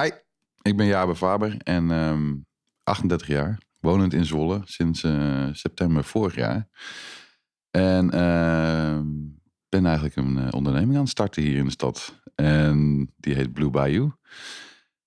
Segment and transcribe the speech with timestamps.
[0.00, 0.10] Hi,
[0.62, 2.34] ik ben Jabe Faber en ehm
[2.82, 6.68] 38 jaar, wonend in Zwolle sinds eh, september vorig jaar.
[7.70, 9.06] En ehm,
[9.68, 12.22] ben eigenlijk een eh, onderneming aan het starten hier in de stad.
[12.34, 14.12] En die heet Blue Bayou.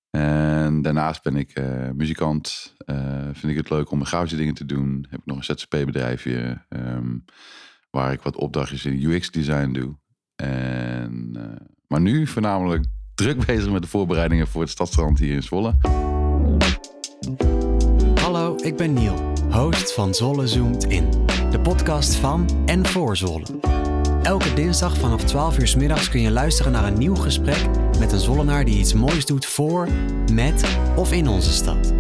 [0.10, 2.76] En daarnaast ben ik eh, muzikant.
[3.32, 5.06] Vind ik het leuk om grafische dingen te doen.
[5.10, 7.18] Heb ik nog een ZZP-bedrijfje ehm,
[7.90, 9.98] waar ik wat opdrachtjes in UX-design doe.
[10.36, 11.32] En,
[11.88, 12.86] maar nu voornamelijk
[13.18, 15.74] druk bezig met de voorbereidingen voor het stadstrand hier in Zwolle.
[18.22, 21.10] Hallo, ik ben Niel, host van Zwolle Zoomt In.
[21.52, 23.46] De podcast van en voor Zwolle.
[24.24, 27.66] Elke dinsdag vanaf 12 uur 's middags kun je luisteren naar een nieuw gesprek
[28.00, 29.88] met een Zwollenaar die iets moois doet voor,
[30.34, 31.94] met of in onze stad.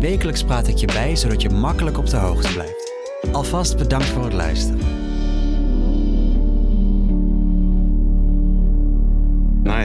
[0.00, 2.92] Wekelijks praat ik je bij zodat je makkelijk op de hoogte blijft.
[3.32, 4.99] Alvast bedankt voor het luisteren.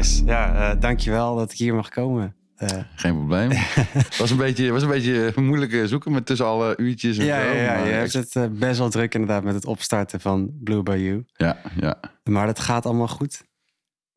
[0.06, 0.26] Nice.
[0.26, 2.36] Ja, uh, dankjewel dat ik hier mag komen.
[2.60, 3.50] Uh, Geen probleem.
[3.52, 7.42] Het was een beetje, was een beetje moeilijk zoeken met tussen alle uurtjes en ja,
[7.42, 7.48] zo.
[7.48, 10.84] ja, ja, je hebt het uh, best wel druk inderdaad met het opstarten van Blue
[10.84, 11.24] Bayou.
[11.34, 12.00] ja, ja.
[12.24, 13.44] Maar dat gaat allemaal goed.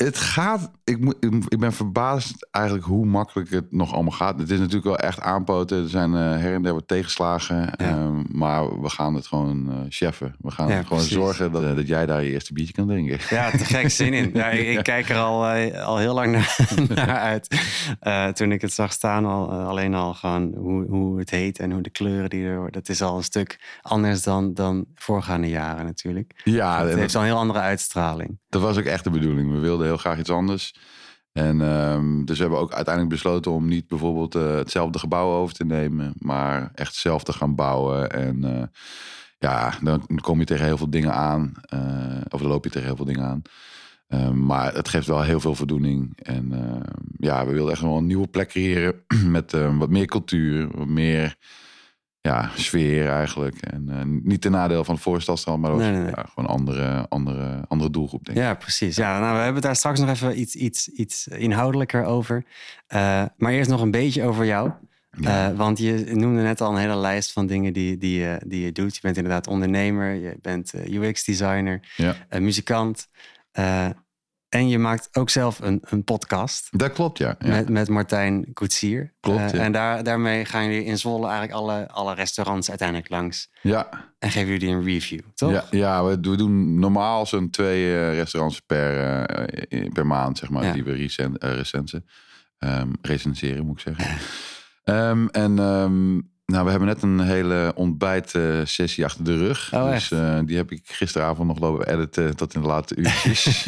[0.04, 1.14] Het gaat, ik,
[1.48, 4.38] ik- ben verbaasd eigenlijk hoe makkelijk het nog allemaal gaat.
[4.38, 5.82] Het is natuurlijk wel echt aanpoten.
[5.82, 7.74] Er zijn eh, her en der wat tegenslagen.
[7.76, 10.34] ehm, maar we gaan het gewoon cheffen.
[10.38, 11.12] We gaan Ja, gewoon precies.
[11.16, 13.18] zorgen dat, dat jij daar je eerste biertje kan drinken.
[13.30, 14.30] Ja, te gek zin in.
[14.34, 16.56] Ja, ik, ik kijk er al, eh, al heel lang naar,
[16.94, 18.36] naar uit.
[18.36, 21.82] Toen ik het zag staan, al, alleen al gewoon hoe, hoe het heet en hoe
[21.82, 22.70] de kleuren die er...
[22.70, 26.40] Dat is al een stuk anders dan, dan voorgaande jaren natuurlijk.
[26.44, 28.38] Ja, het heeft al een heel andere uitstraling.
[28.48, 29.52] Dat was ook echt de bedoeling.
[29.52, 30.74] We wilden heel graag iets anders.
[31.32, 35.54] En ehm, dus we hebben ook uiteindelijk besloten om niet bijvoorbeeld eh, hetzelfde gebouw over
[35.54, 38.10] te nemen, maar echt zelf te gaan bouwen.
[38.10, 38.66] En eh,
[39.38, 42.86] ja, dan kom je tegen heel veel dingen aan, eh, of dan loop je tegen
[42.86, 43.42] heel veel dingen aan.
[44.08, 46.18] Ehm, maar het geeft wel heel veel voldoening.
[46.22, 46.82] En ehm,
[47.16, 49.04] ja, we wilden echt wel een nieuwe plek creëren
[49.36, 51.36] met wat meer cultuur, wat meer
[52.28, 53.56] ja, sfeer eigenlijk.
[53.60, 56.10] En eh, niet ten nadeel van de voorstadstrand, maar ook Nee, nee, nee.
[56.14, 58.44] Ja, gewoon andere, andere, andere doelgroep, denk ik.
[58.44, 58.96] Ja, precies.
[58.96, 62.44] Ja, nou, we hebben het daar straks nog even iets, iets, iets inhoudelijker over.
[62.86, 64.70] Eh, maar eerst nog een beetje over jou.
[65.20, 65.48] Ja.
[65.50, 68.64] Eh, want je noemde net al een hele lijst van dingen die, die, je- die
[68.64, 68.94] je doet.
[68.94, 72.14] Je bent inderdaad ondernemer, je bent UX-designer, Ja.
[72.38, 73.08] muzikant.
[74.48, 77.36] En je maakt ook zelf een, een podcast Dat klopt, ja.
[77.38, 77.48] ja.
[77.48, 79.14] met, met Martijn Koetsier.
[79.20, 79.58] Klopt, Eh, ja.
[79.58, 83.50] En daar, daarmee gaan jullie in Zwolle eigenlijk alle, alle restaurants uiteindelijk langs.
[83.62, 84.06] ja.
[84.18, 85.50] En geven jullie een review, toch?
[85.50, 90.50] Ja, ja we, we doen normaal zo'n twee eh, restaurants per, eh, per maand, zeg
[90.50, 90.72] maar, Ja.
[90.72, 92.06] die we recen, eh, recensen.
[92.58, 94.16] Ehm, recenseren, moet ik zeggen.
[94.84, 96.20] Ehm, en ehm,
[96.52, 99.70] nou, we hebben net een hele ontbijtsessie achter de rug.
[99.74, 103.46] Oh, dus eh, die heb ik gisteravond nog lopen editen tot in de late uurtjes.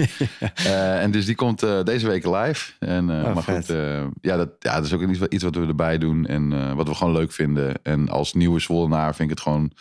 [0.55, 2.73] Eh, en dus die komt eh, deze week live.
[2.79, 3.67] En, Oh, maar vet.
[3.67, 3.77] goed,
[4.21, 6.95] ja, dat, ja, dat is ook iets, iets wat we erbij doen en wat we
[6.95, 7.75] gewoon leuk vinden.
[7.83, 9.73] En als nieuwe Zwollenaar vind ik het gewoon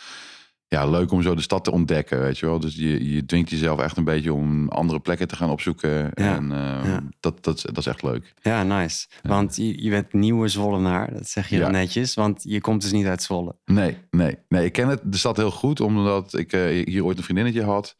[0.74, 2.60] ja, leuk om zo de stad te ontdekken, weet je wel.
[2.60, 5.90] Dus je, je dwingt jezelf echt een beetje om andere plekken te gaan opzoeken.
[6.14, 7.02] Ja, En eh, ja.
[7.20, 8.32] dat, dat, is- dat is echt leuk.
[8.42, 9.06] Ja, nice.
[9.22, 12.14] Want je, je bent nieuwe Zwollenaar, dat zeg je netjes.
[12.14, 13.56] Want je komt dus niet uit Zwolle.
[13.64, 14.64] Nee, nee, nee.
[14.64, 17.96] Ik ken het, de stad heel goed, omdat ik eh, hier ooit een vriendinnetje had.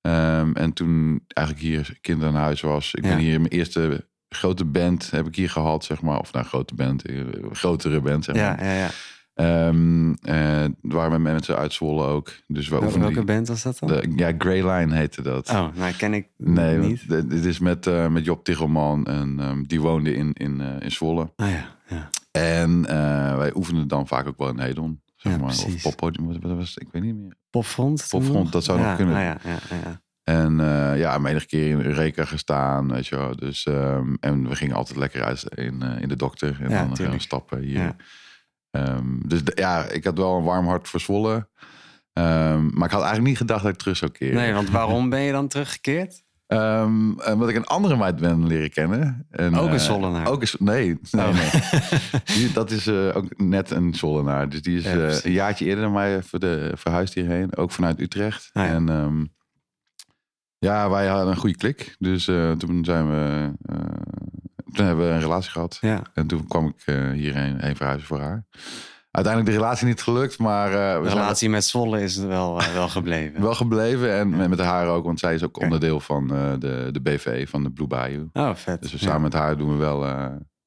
[0.00, 2.94] Ehm, en toen eigenlijk hier kind aan huis was.
[2.94, 6.18] Ik ben hier mijn eerste grote band heb ik hier gehad, zeg maar.
[6.18, 7.20] Of nou, grote band, eh,
[7.52, 8.64] grotere band, zeg maar.
[8.64, 8.90] Ja, ja, ja.
[9.34, 12.32] Ehm, eh, er waren mensen uit Zwolle ook.
[12.46, 13.88] Dus we Welke die- band was dat dan?
[13.88, 15.48] de, ja, Grey Line heette dat.
[15.50, 17.08] Oh, nou ken ik Nee, niet.
[17.08, 19.06] dit is met, eh, met Job Tichelman.
[19.06, 21.32] En ehm, die woonde in, in, eh, in Zwolle.
[21.36, 22.10] Ah ja, ja.
[22.30, 22.82] En
[23.38, 25.00] wij oefenden dan vaak ook wel in Hedon.
[25.16, 25.48] Zeg Ja, maar.
[25.48, 25.82] Of precies.
[25.82, 26.76] poppodium, wat, wat was?
[26.76, 27.36] Ik weet niet meer.
[27.50, 28.06] Popfront?
[28.08, 29.14] Popfront, dat zou nog kunnen.
[29.14, 30.00] ah ja, ja, ja.
[30.24, 30.56] En
[30.98, 33.36] ja, menige keer in Eureka gestaan, weet je wel.
[33.36, 36.56] Dus, ehm, en we gingen altijd lekker uit in, in de dokter.
[36.60, 37.78] En Ja, dan gaan we stappen hier.
[37.78, 37.96] Ja.
[38.72, 41.48] Ehm, dus de- ja, ik had wel een warm hart voor Zwolle.
[42.12, 44.34] Ehm, maar ik had eigenlijk niet gedacht dat ik terug zou keren.
[44.36, 46.22] Nee, want waarom ben je dan teruggekeerd?
[46.46, 49.26] Ehm, omdat ik een andere meid ben leren kennen.
[49.30, 50.26] En, Ook een eh, Zollenaar?
[50.28, 51.32] Ook een, nee, nee, Oh.
[51.34, 51.50] nee.
[52.36, 54.48] Die, dat is eh, ook net een Zollenaar.
[54.48, 57.56] Dus die is Ja, eh, een jaartje eerder dan mij voor de, verhuisd hierheen.
[57.56, 58.50] Ook vanuit Utrecht.
[58.52, 58.72] Ah, ja.
[58.72, 59.32] En
[60.58, 61.96] ja, wij hadden een goede klik.
[61.98, 63.52] Dus eh, toen zijn we...
[64.72, 65.78] toen hebben we een relatie gehad.
[65.80, 68.44] Ja, En toen kwam ik eh, hierheen heen verhuizen voor haar.
[69.10, 72.88] Uiteindelijk de relatie niet gelukt, maar we de relatie met Zwolle is wel, eh, wel
[72.98, 73.40] gebleven.
[73.42, 74.12] wel gebleven.
[74.18, 76.26] En met- met haar ook, want zij is ook onderdeel van
[76.58, 78.28] de, de BV, van de Blue Bayou.
[78.32, 78.82] Oh, vet.
[78.82, 79.04] Dus we Ja.
[79.06, 80.06] samen met haar doen we wel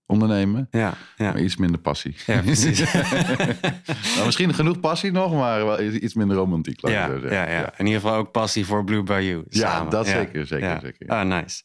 [0.07, 0.67] ondernemen.
[0.71, 1.31] Ja, ja.
[1.31, 2.15] Maar iets minder passie.
[2.25, 2.93] ja precies.
[4.15, 6.81] nou, misschien genoeg passie nog, maar wel iets minder romantiek.
[6.81, 7.73] laat ja, ja, ja.
[7.77, 9.43] In ieder geval ook passie voor Blue Bayou.
[9.49, 11.07] Ja, dat zeker, zeker, zeker.
[11.07, 11.63] Ah, nice.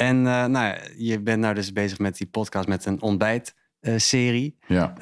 [0.00, 4.56] En uh, nou, je bent nou dus bezig met die podcast met een ontbijtserie.
[4.66, 4.94] ja.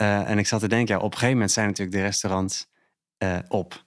[0.00, 2.66] Uh, en ik zat te denken, ja, op een gegeven moment zijn natuurlijk de restaurants
[3.48, 3.82] op.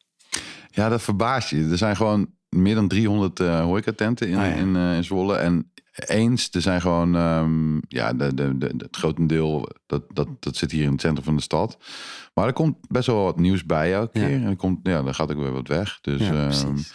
[0.71, 1.67] Ja, dat verbaast je.
[1.71, 4.51] Er zijn gewoon meer dan 300 uh, horecatenten in, Oh ja.
[4.53, 5.35] in, eh, in Zwolle.
[5.35, 10.55] En eens, er zijn gewoon, ehm, ja, de, de, de, het grotendeel, dat, dat, dat
[10.55, 11.77] zit hier in het centrum van de stad.
[12.33, 14.25] Maar er komt best wel wat nieuws bij elke Ja.
[14.25, 14.35] keer.
[14.35, 15.97] En er komt, ja, dan gaat ook weer wat weg.
[16.01, 16.93] Dus Ja, precies.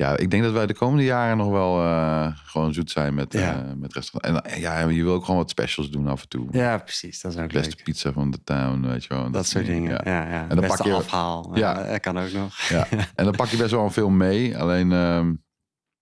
[0.00, 3.32] Ja, ik denk dat wij de komende jaren nog wel eh, gewoon zoet zijn met,
[3.32, 3.54] Ja.
[3.54, 4.44] eh, met restaurant.
[4.46, 6.46] En eh, ja, je wil ook gewoon wat specials doen af en toe.
[6.50, 7.20] Ja, precies.
[7.20, 7.84] Dat is ook Beste leuk.
[7.84, 9.24] pizza van de town, weet je wel.
[9.24, 10.00] En Dat soort dingen.
[10.04, 10.12] Ja.
[10.24, 10.46] Ja, ja.
[10.46, 11.50] dan Beste pak je- afhaal.
[11.54, 11.78] Ja.
[11.78, 11.90] Ja.
[11.90, 12.58] Dat kan ook nog.
[12.68, 14.58] Ja, en dan pak je best wel veel mee.
[14.58, 15.32] Alleen, ehm,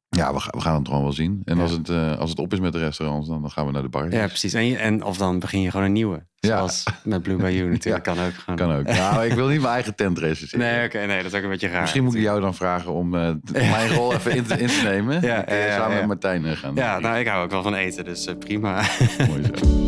[0.09, 1.43] ja, we, gaan- we gaan het gewoon wel zien.
[1.45, 1.63] En Ja.
[1.63, 3.83] als, het, eh, als het op is met de restaurants, dan, dan gaan we naar
[3.83, 4.13] de bar.
[4.13, 4.53] Ja, precies.
[4.53, 6.27] En, je- en of dan begin je gewoon een nieuwe.
[6.41, 6.57] Ja.
[6.57, 8.05] Zoals met Blue Bayou natuurlijk.
[8.05, 8.57] Kan ook gewoon.
[8.59, 8.87] Kan ook.
[8.87, 10.67] Nou, ik wil niet mijn eigen tent recenseren.
[10.67, 10.99] Nee, oké.
[11.07, 11.81] nee, dat is ook een beetje raar.
[11.81, 14.67] Misschien moet ik jou dan vragen om eh, t- mijn rol even in te, in
[14.69, 15.21] te nemen.
[15.21, 15.97] Ja, En ja, ja, samen ja.
[15.99, 16.75] met Martijn eh, gaan.
[16.75, 18.83] Ja, nou, ik hou ook wel van eten, dus prima.
[19.29, 19.67] Mooi zo.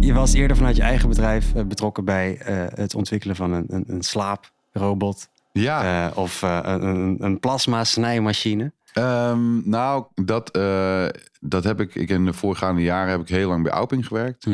[0.00, 2.38] Je was eerder vanuit je eigen bedrijf betrokken bij
[2.74, 5.28] het ontwikkelen van een, een, een slaaprobot.
[5.60, 8.72] Ja, eh, of eh, een, een, plasma snijmachine.
[8.92, 11.06] ehm, nou, dat, eh,
[11.40, 14.46] dat heb ik, ik in de voorgaande jaren heb ik heel lang bij Auping gewerkt.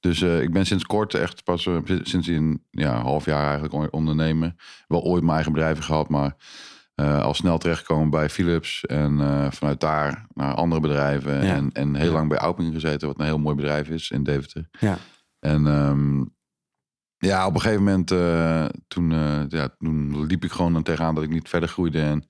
[0.00, 1.68] Dus eh, ik ben sinds kort echt pas
[2.02, 4.54] sinds een ja, half jaar eigenlijk on- ondernemer.
[4.88, 6.36] Wel ooit mijn eigen bedrijven gehad, maar
[7.22, 8.86] al snel terechtgekomen bij Philips.
[8.86, 9.18] En
[9.52, 11.44] vanuit daar naar andere bedrijven.
[11.44, 11.54] Ja.
[11.54, 12.12] En, en heel Ja.
[12.12, 14.68] lang bij Auping gezeten, wat een heel mooi bedrijf is in Deventer.
[14.80, 14.98] Ja.
[15.40, 16.24] En ehm,
[17.18, 21.24] ja, op een gegeven moment eh, toen, eh, ja, toen liep ik gewoon tegenaan dat
[21.24, 22.00] ik niet verder groeide.
[22.00, 22.26] En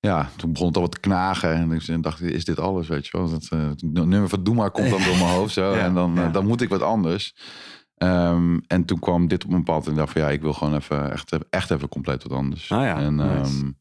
[0.00, 1.54] ja, toen begon het al wat te knagen.
[1.54, 3.30] En ik dacht, is dit alles, weet je wel?
[3.30, 5.74] Dat het nummer van Doe maar komt dan door mijn hoofd zo.
[5.74, 6.28] Ja, en dan, ja.
[6.28, 7.34] dan moet ik wat anders.
[7.96, 9.84] Ehm, en toen kwam dit op mijn pad.
[9.84, 12.70] En ik dacht van ja, ik wil gewoon even echt, echt even compleet wat anders.
[12.70, 13.74] Ah ja, en nice.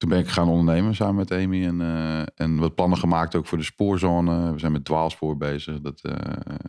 [0.00, 1.66] Toen ben ik gaan ondernemen samen met Amy.
[1.66, 4.52] En, eh, en wat plannen gemaakt ook voor de spoorzone.
[4.52, 5.80] We zijn met dwaalspoor bezig.
[5.80, 6.12] Dat eh,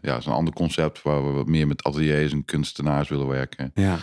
[0.02, 3.72] ja, is een ander concept waar we wat meer met ateliers en kunstenaars willen werken.
[3.74, 3.98] Ja.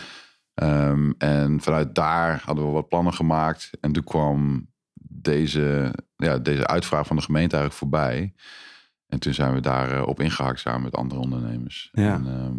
[0.53, 3.69] Ehm, en vanuit daar hadden we wat plannen gemaakt.
[3.81, 4.67] En toen kwam
[5.09, 8.33] deze, ja, deze uitvraag van de gemeente eigenlijk voorbij.
[9.07, 11.89] En toen zijn we daar eh, op ingehakt samen met andere ondernemers.
[11.91, 12.13] Ja.
[12.13, 12.57] En, ehm,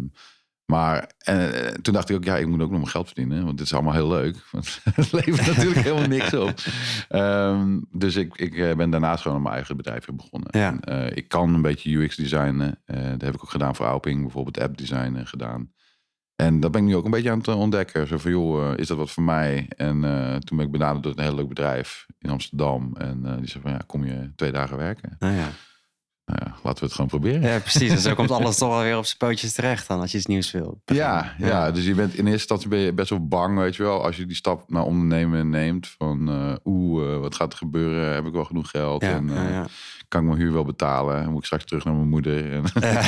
[0.71, 3.45] maar eh, toen dacht ik ook, ja, ik moet ook nog mijn geld verdienen.
[3.45, 4.37] Want dit is allemaal heel leuk.
[4.51, 6.53] Want het levert natuurlijk helemaal niks op.
[7.09, 10.49] Ehm, dus ik, ik eh, ben daarnaast gewoon aan mijn eigen bedrijf begonnen.
[10.51, 10.77] Ja.
[10.79, 12.81] En, eh, ik kan een beetje UX designen.
[12.85, 14.21] Eh dat heb ik ook gedaan voor Auping.
[14.21, 15.71] Bijvoorbeeld app designen gedaan.
[16.35, 18.07] En dat ben ik nu ook een beetje aan het ontdekken.
[18.07, 19.65] Zo van, joh, is dat wat voor mij?
[19.75, 20.01] En
[20.43, 22.95] toen ben ik benaderd door een heel leuk bedrijf in Amsterdam.
[22.97, 25.15] En die zei van, ja, kom je twee dagen werken?
[25.19, 25.49] Nou ja.
[26.25, 27.41] Nou ja, laten we het gewoon proberen.
[27.41, 27.89] ja, precies.
[27.91, 30.25] En zo komt alles toch wel weer op zijn pootjes terecht dan, als je iets
[30.27, 30.81] nieuws wil.
[30.85, 33.83] Ja, ja, dus je bent in eerste instantie ben je best wel bang, weet je
[33.83, 35.87] wel, als je die stap naar ondernemen neemt.
[35.97, 38.13] Van, eh oeh, eh, wat gaat er gebeuren?
[38.13, 39.01] Heb ik wel genoeg geld?
[39.01, 39.63] Ja, en eh,
[40.07, 41.29] kan ik mijn huur wel betalen?
[41.29, 42.51] Moet ik straks terug naar mijn moeder?
[42.53, 43.01] En, Ja.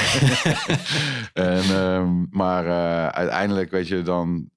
[1.54, 2.68] en, ehm, maar
[3.12, 4.50] uiteindelijk, weet je, dan,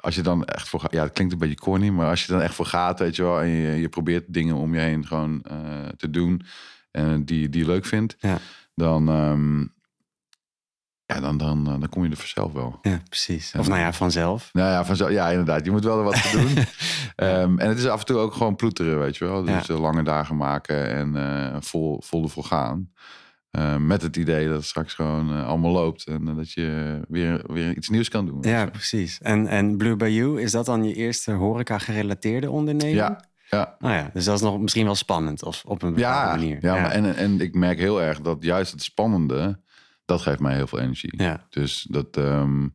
[0.00, 2.32] als je dan echt voor gaat, ja, het klinkt een beetje corny, maar als je
[2.32, 5.06] dan echt voor gaat, weet je wel, en je, je probeert dingen om je heen
[5.06, 5.42] gewoon
[5.96, 6.42] te doen
[6.90, 8.38] en die, die je leuk vindt, Ja.
[8.74, 9.60] dan, ehm,
[11.06, 12.78] ja, dan, dan, dan kom je er vanzelf wel.
[12.82, 13.54] Ja, precies.
[13.58, 14.48] Of nou ja, vanzelf.
[14.52, 15.64] Nou ja, vanzelf, ja, inderdaad.
[15.64, 16.64] Je moet wel er wat voor doen.
[17.16, 19.42] Ehm, en het is af en toe ook gewoon ploeteren, weet je wel.
[19.44, 19.74] Dus Ja.
[19.74, 22.92] eh, lange dagen maken en eh, vol, vol ervoor gaan.
[23.78, 26.04] Met het idee dat het straks gewoon eh, allemaal loopt.
[26.06, 28.38] En eh, dat je weer, weer iets nieuws kan doen.
[28.42, 29.18] Ja, precies.
[29.20, 32.96] En, en Blue Bayou, is dat dan je eerste horeca-gerelateerde onderneming?
[32.96, 33.76] Ja, ja.
[33.78, 36.58] Nou ja, dus dat is nog misschien wel spannend of op een bepaalde Ja, manier.
[36.60, 39.60] ja, Maar en, en ik merk heel erg dat juist het spannende,
[40.04, 41.22] dat geeft mij heel veel energie.
[41.22, 41.46] ja.
[41.50, 42.68] Dus dat, ehm,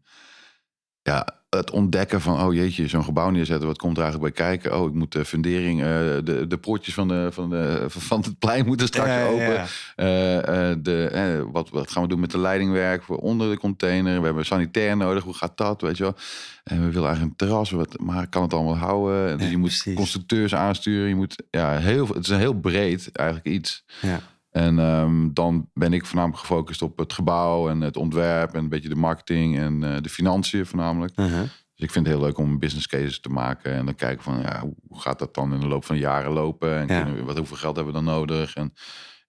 [1.01, 4.79] ja, het ontdekken van, oh jeetje, zo'n gebouw neerzetten, wat komt er eigenlijk bij kijken?
[4.79, 5.87] Oh, ik moet de fundering, eh,
[6.23, 9.53] de, de poortjes van, de, van, de, van het plein moeten straks Ja, open.
[9.53, 9.65] ja.
[9.95, 14.19] Eh, eh, de, wat, wat gaan we doen met de leidingwerk voor onder de container?
[14.19, 16.15] We hebben sanitair nodig, hoe gaat dat, weet je wel?
[16.63, 19.29] En we willen eigenlijk een terras, wat, maar kan het allemaal houden?
[19.29, 19.95] En dus Ja, je moet precies.
[19.95, 23.83] constructeurs aansturen, je moet, ja, heel, het is een heel breed eigenlijk iets.
[24.01, 24.19] Ja.
[24.55, 28.69] En ehm, dan ben ik voornamelijk gefocust op het gebouw en het ontwerp en een
[28.69, 31.19] beetje de marketing en eh, de financiën voornamelijk.
[31.19, 31.39] Uh-huh.
[31.41, 34.41] Dus ik vind het heel leuk om business cases te maken en dan kijken van
[34.41, 37.01] ja, hoe gaat dat dan in de loop van jaren lopen en Ja.
[37.01, 38.73] kunnen we- wat, hoeveel geld hebben we dan nodig en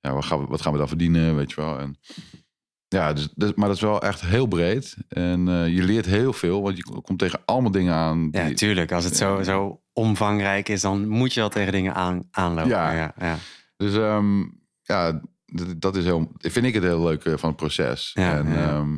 [0.00, 1.78] ja, wat, gaan we, wat gaan we dan verdienen, weet je wel.
[1.78, 1.98] En,
[2.88, 6.32] ja, dus, dus- maar dat is wel echt heel breed en eh, je leert heel
[6.32, 8.28] veel, want je komt tegen allemaal dingen aan.
[8.30, 8.92] Ja, tuurlijk.
[8.92, 12.70] Als het zo, zo omvangrijk is, dan moet je wel tegen dingen aan, aanlopen.
[12.70, 12.90] Ja.
[12.92, 13.36] ja, ja.
[13.76, 14.42] Dus ehm,
[14.86, 15.20] ja,
[15.76, 18.10] dat, is heel, vind ik het heel leuk eh, van het proces.
[18.14, 18.68] Ja, en ja.
[18.68, 18.94] ehm,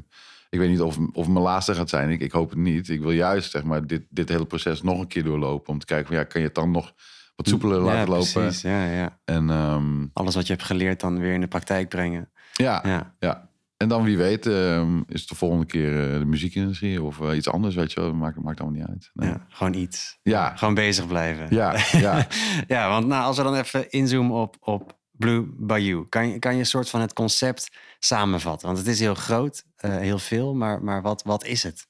[0.51, 2.11] ik weet niet of, of het mijn laatste gaat zijn.
[2.11, 2.89] Ik, ik hoop het niet.
[2.89, 5.73] Ik wil juist zeg maar, dit, dit hele proces nog een keer doorlopen.
[5.73, 6.93] Om te kijken, van, ja, kan je het dan nog
[7.37, 8.33] wat soepeler laten ja, lopen.
[8.33, 9.19] Precies, ja, ja.
[9.25, 12.31] En ehm, Alles wat je hebt geleerd dan weer in de praktijk brengen.
[12.53, 13.15] ja, ja.
[13.19, 17.21] Ja, En dan wie weet ehm, is het de volgende keer eh, de muziekindustrie of
[17.21, 18.15] eh, iets anders, weet je wel.
[18.15, 19.11] Maakt, maakt allemaal niet uit.
[19.15, 19.29] Nee.
[19.29, 20.19] ja, gewoon iets.
[20.23, 21.47] Ja, Gewoon bezig blijven.
[21.51, 22.27] ja, ja.
[22.77, 26.53] ja, want nou, als we dan even inzoomen op, op Blue Bayou, kan je, kan
[26.53, 28.67] je een soort van het concept samenvatten?
[28.67, 31.87] Want het is heel groot, eh, heel veel, maar, maar wat, wat is het?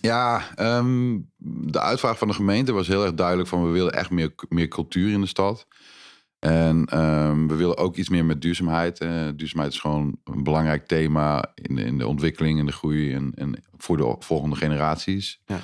[0.00, 1.18] Ja, ehm,
[1.70, 4.68] de uitvraag van de gemeente was heel erg duidelijk van we willen echt meer, meer
[4.68, 5.66] cultuur in de stad.
[6.38, 8.98] En ehm, we willen ook iets meer met duurzaamheid.
[8.98, 13.14] Eh, duurzaamheid is gewoon een belangrijk thema in de, in de ontwikkeling en de groei
[13.14, 15.40] en, en voor de volgende generaties.
[15.46, 15.60] Ja.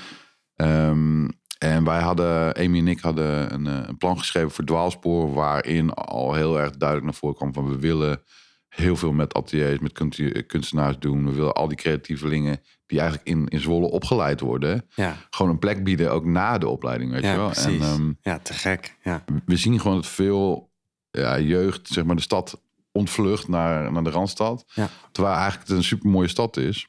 [0.57, 5.33] Ehm, en wij hadden, Amy en ik hadden een, eh, een plan geschreven voor dwaalspoor,
[5.33, 8.23] waarin al heel erg duidelijk naar voren kwam van we willen
[8.69, 11.25] heel veel met ateliers, met kunst- kunstenaars doen.
[11.25, 15.59] We willen al die creatievelingen die eigenlijk in, in Zwolle opgeleid worden, Ja, gewoon een
[15.59, 17.49] plek bieden, ook na de opleiding, weet je ja wel.
[17.51, 17.81] precies.
[17.81, 18.97] En ehm, ja, te gek.
[19.03, 20.71] Ja, we zien gewoon dat veel
[21.11, 22.63] ja, jeugd, zeg maar, de stad
[22.93, 24.65] ontvlucht naar, naar de Randstad.
[24.75, 24.89] Ja.
[25.13, 26.89] Terwijl eigenlijk het een supermooie stad is.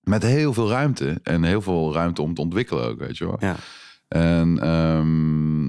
[0.00, 1.20] Met heel veel ruimte.
[1.22, 3.36] En heel veel ruimte om te ontwikkelen ook, weet je wel.
[3.40, 3.56] ja,
[4.14, 5.66] En ehm,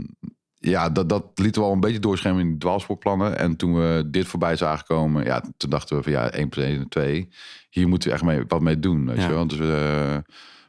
[0.58, 3.38] ja, dat, dat lieten we al een beetje doorschemeren in die dwaalspoorplannen.
[3.38, 6.66] En toen we dit voorbij zagen komen, ja, toen dachten we van ja, 1 plus
[6.66, 7.30] 1 en 2.
[7.70, 9.28] Hier moeten we echt mee, wat mee doen, weet Ja.
[9.28, 9.48] je wel.
[9.48, 10.24] Dus we,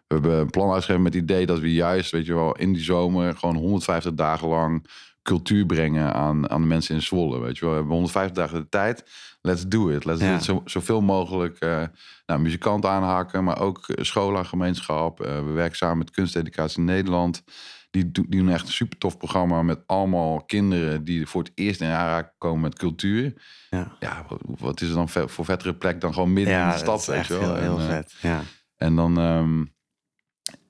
[0.07, 2.73] we hebben een plan uitgegeven met het idee dat we juist, weet je wel, in
[2.73, 4.87] die zomer gewoon 150 dagen lang
[5.27, 7.71] cultuur brengen aan, aan de mensen in Zwolle, weet je wel.
[7.71, 9.05] We hebben 150 dagen de tijd.
[9.41, 10.05] Let's do it.
[10.05, 10.29] Let's Ja.
[10.31, 10.45] do it.
[10.45, 11.83] Zo, zoveel mogelijk eh
[12.27, 15.21] nou, muzikanten aanhaken, maar ook eh, scholen, gemeenschap.
[15.21, 17.43] Eh, we werken samen met Kunsteducatie Nederland.
[17.91, 21.81] Die, die doen echt een super tof programma met allemaal kinderen die voor het eerst
[21.81, 23.43] in aanraking komen met cultuur.
[23.71, 23.93] ja.
[24.01, 26.79] Ja, wat, wat is er dan voor vettere plek dan gewoon midden in ja de
[26.79, 27.55] stad, is weet echt je wel.
[27.55, 28.15] heel, heel en, vet.
[28.21, 28.43] Ja,
[28.77, 29.19] en dan.
[29.19, 29.65] ehm,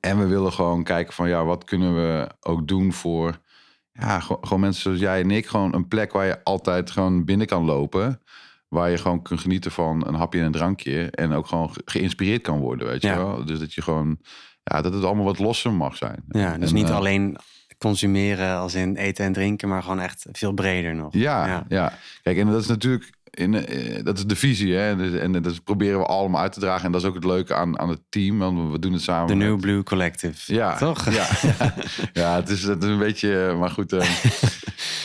[0.01, 3.39] en we willen gewoon kijken van ja, wat kunnen we ook doen voor.
[3.99, 5.47] Ja, gewoon, mensen zoals jij en ik.
[5.47, 8.21] Gewoon een plek waar je altijd gewoon binnen kan lopen.
[8.69, 11.11] Waar je gewoon kunt genieten van een hapje en een drankje.
[11.11, 13.17] En ook gewoon ge- geïnspireerd kan worden, weet je Ja.
[13.17, 13.45] wel.
[13.45, 14.19] Dus dat je gewoon.
[14.63, 16.25] Ja, dat het allemaal wat losser mag zijn.
[16.29, 17.37] ja dus En, niet eh, alleen
[17.79, 21.13] consumeren als in eten en drinken, maar gewoon echt veel breder nog.
[21.15, 21.65] Ja, Ja.
[21.69, 21.93] ja.
[22.23, 23.11] Kijk, en dat is natuurlijk.
[23.37, 24.97] In, eh, dat is de visie, hè?
[24.97, 26.85] Dus- En dat proberen we allemaal uit te dragen.
[26.87, 29.27] En dat is ook het leuke aan, aan het team, want we doen het samen.
[29.27, 30.55] De met- New Blue Collective.
[30.55, 31.11] Ja, Toch?
[31.11, 31.75] Ja, ja.
[32.23, 33.93] ja het, is, het is een beetje, maar goed.
[33.93, 34.01] eh,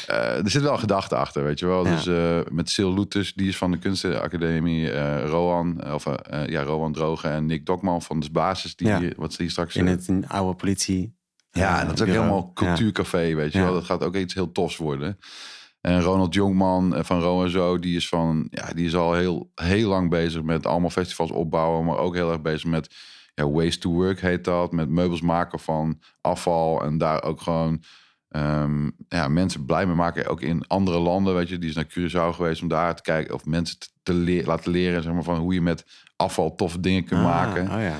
[0.07, 1.85] eh, er zit wel gedachte achter, weet je wel.
[1.87, 1.95] Ja.
[1.95, 4.91] Dus eh, met Sil Loetes, die is van de Kunstenacademie.
[4.91, 9.01] eh eh, of eh, ja, Rohan Droge en Nick Dokman van de basis, die Ja.
[9.15, 9.75] wat ze hier straks.
[9.75, 11.15] In eh, het een oude politie.
[11.51, 12.27] ja, eh, en dat is ook bureau.
[12.29, 13.73] helemaal cultuurcafé, weet je wel.
[13.73, 15.17] Dat gaat ook iets heel tofs worden.
[15.81, 19.13] En Ronald Jongman eh, van Ro en Zo, die is van, ja, die is al
[19.13, 22.95] heel, heel lang bezig met allemaal festivals opbouwen, maar ook heel erg bezig met
[23.33, 27.83] ja, waste to work heet dat, met meubels maken van afval en daar ook gewoon
[28.27, 31.57] ehm, ja, mensen blij mee maken, ook in andere landen, weet je.
[31.57, 35.13] Die is naar Curaçao geweest om daar te kijken of mensen te, laten leren, zeg
[35.13, 35.85] maar, van hoe je met
[36.15, 37.63] afval toffe dingen kunt Ah, maken.
[37.71, 37.97] Oh ja.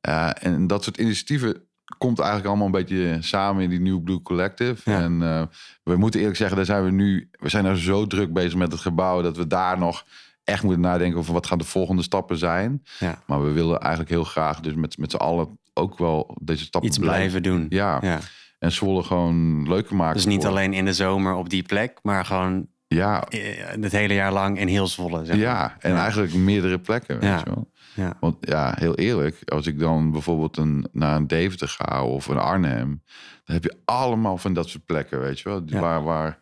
[0.00, 1.67] Ja, en dat soort initiatieven
[1.98, 4.90] komt eigenlijk allemaal een beetje samen in die New Blue Collective.
[4.90, 5.00] Ja.
[5.00, 5.42] En eh,
[5.82, 8.72] we moeten eerlijk zeggen, daar zijn we nu, we zijn nou zo druk bezig met
[8.72, 10.04] het gebouw dat we daar nog
[10.44, 12.82] echt moeten nadenken over wat gaan de volgende stappen zijn.
[12.98, 13.22] Ja.
[13.26, 16.90] Maar we willen eigenlijk heel graag dus met, met z'n allen ook wel deze stappen
[16.90, 17.66] Iets blijven doen.
[17.68, 17.98] Ja.
[18.02, 18.18] ja.
[18.58, 20.14] En Zwolle gewoon leuker maken.
[20.16, 23.40] Dus niet voor- alleen in de zomer op die plek, maar gewoon Ja, eh,
[23.80, 25.24] het hele jaar lang in heel Zwolle.
[25.24, 25.44] Zeg maar.
[25.44, 26.00] ja, en Ja.
[26.02, 27.18] eigenlijk meerdere plekken.
[27.20, 27.70] Weet je wel.
[27.98, 28.16] Ja.
[28.20, 32.38] Want ja, heel eerlijk, als ik dan bijvoorbeeld een, naar een Deventer ga of een
[32.38, 33.02] Arnhem,
[33.44, 35.62] dan heb je allemaal van dat soort plekken, weet je wel.
[35.66, 35.80] Ja.
[35.80, 36.38] Waar, waar,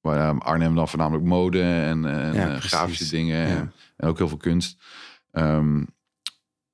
[0.00, 4.18] waar eh, Arnhem dan voornamelijk mode en, en Ja, eh, grafische dingen en, en ook
[4.18, 4.76] heel veel kunst.
[5.30, 5.82] Ehm,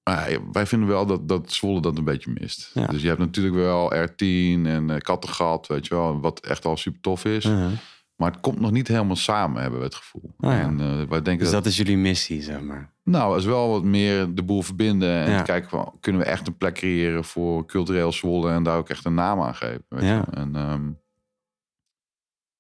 [0.02, 2.70] maar wij vinden wel dat, dat Zwolle dat een beetje mist.
[2.90, 6.76] Dus je hebt natuurlijk wel R10 en eh, Kattengat, weet je wel, wat echt al
[6.76, 7.44] super tof is.
[7.44, 7.72] Uh-huh.
[8.16, 10.35] Maar het komt nog niet helemaal samen, hebben we het gevoel.
[10.38, 10.61] Oh ja.
[10.61, 12.92] En eh, wij denken Dus dat, dat is jullie missie, zeg maar.
[13.04, 15.25] nou, is wel wat meer de boel verbinden.
[15.25, 15.42] En Ja.
[15.42, 19.04] kijken van, kunnen we echt een plek creëren voor cultureel Zwolle en daar ook echt
[19.04, 19.85] een naam aan geven.
[19.88, 20.16] Weet Ja.
[20.16, 20.37] je?
[20.37, 20.83] En ehm,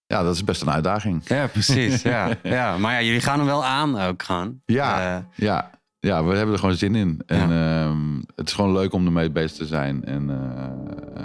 [0.06, 1.28] ja, dat is best een uitdaging.
[1.28, 2.02] Ja, precies.
[2.02, 2.28] ja.
[2.42, 2.78] Ja.
[2.78, 4.60] Maar ja, jullie gaan hem wel aan ook gewoon.
[4.64, 7.22] Ja, Eh, ja, ja, we hebben er gewoon zin in.
[7.26, 10.04] En ehm, het is gewoon leuk om ermee bezig te zijn.
[10.04, 11.22] En eh,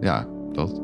[0.00, 0.80] ja, dat.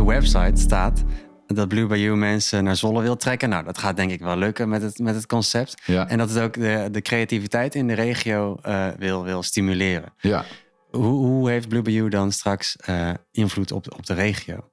[0.00, 1.02] De website staat
[1.46, 3.48] dat Blue Bayou mensen naar Zwolle wil trekken.
[3.48, 5.82] Nou, dat gaat denk ik wel lukken met het, met het concept.
[5.84, 10.12] Ja, En dat het ook de, de creativiteit in de regio eh, wil, wil stimuleren.
[10.20, 10.44] ja.
[10.90, 14.69] Hoe, hoe heeft Blue Bayou dan straks eh, invloed op, op de regio?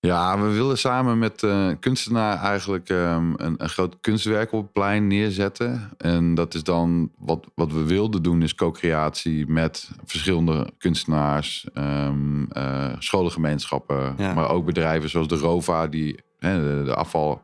[0.00, 4.72] Ja, we willen samen met uh, kunstenaar eigenlijk um, een, een, groot kunstwerk op het
[4.72, 5.90] plein neerzetten.
[5.98, 12.48] En dat is dan wat, wat we wilden doen, is co-creatie met verschillende kunstenaars, um,
[12.52, 14.34] uh, scholengemeenschappen, ja.
[14.34, 17.42] maar ook bedrijven zoals de Rova, die hè, de, afval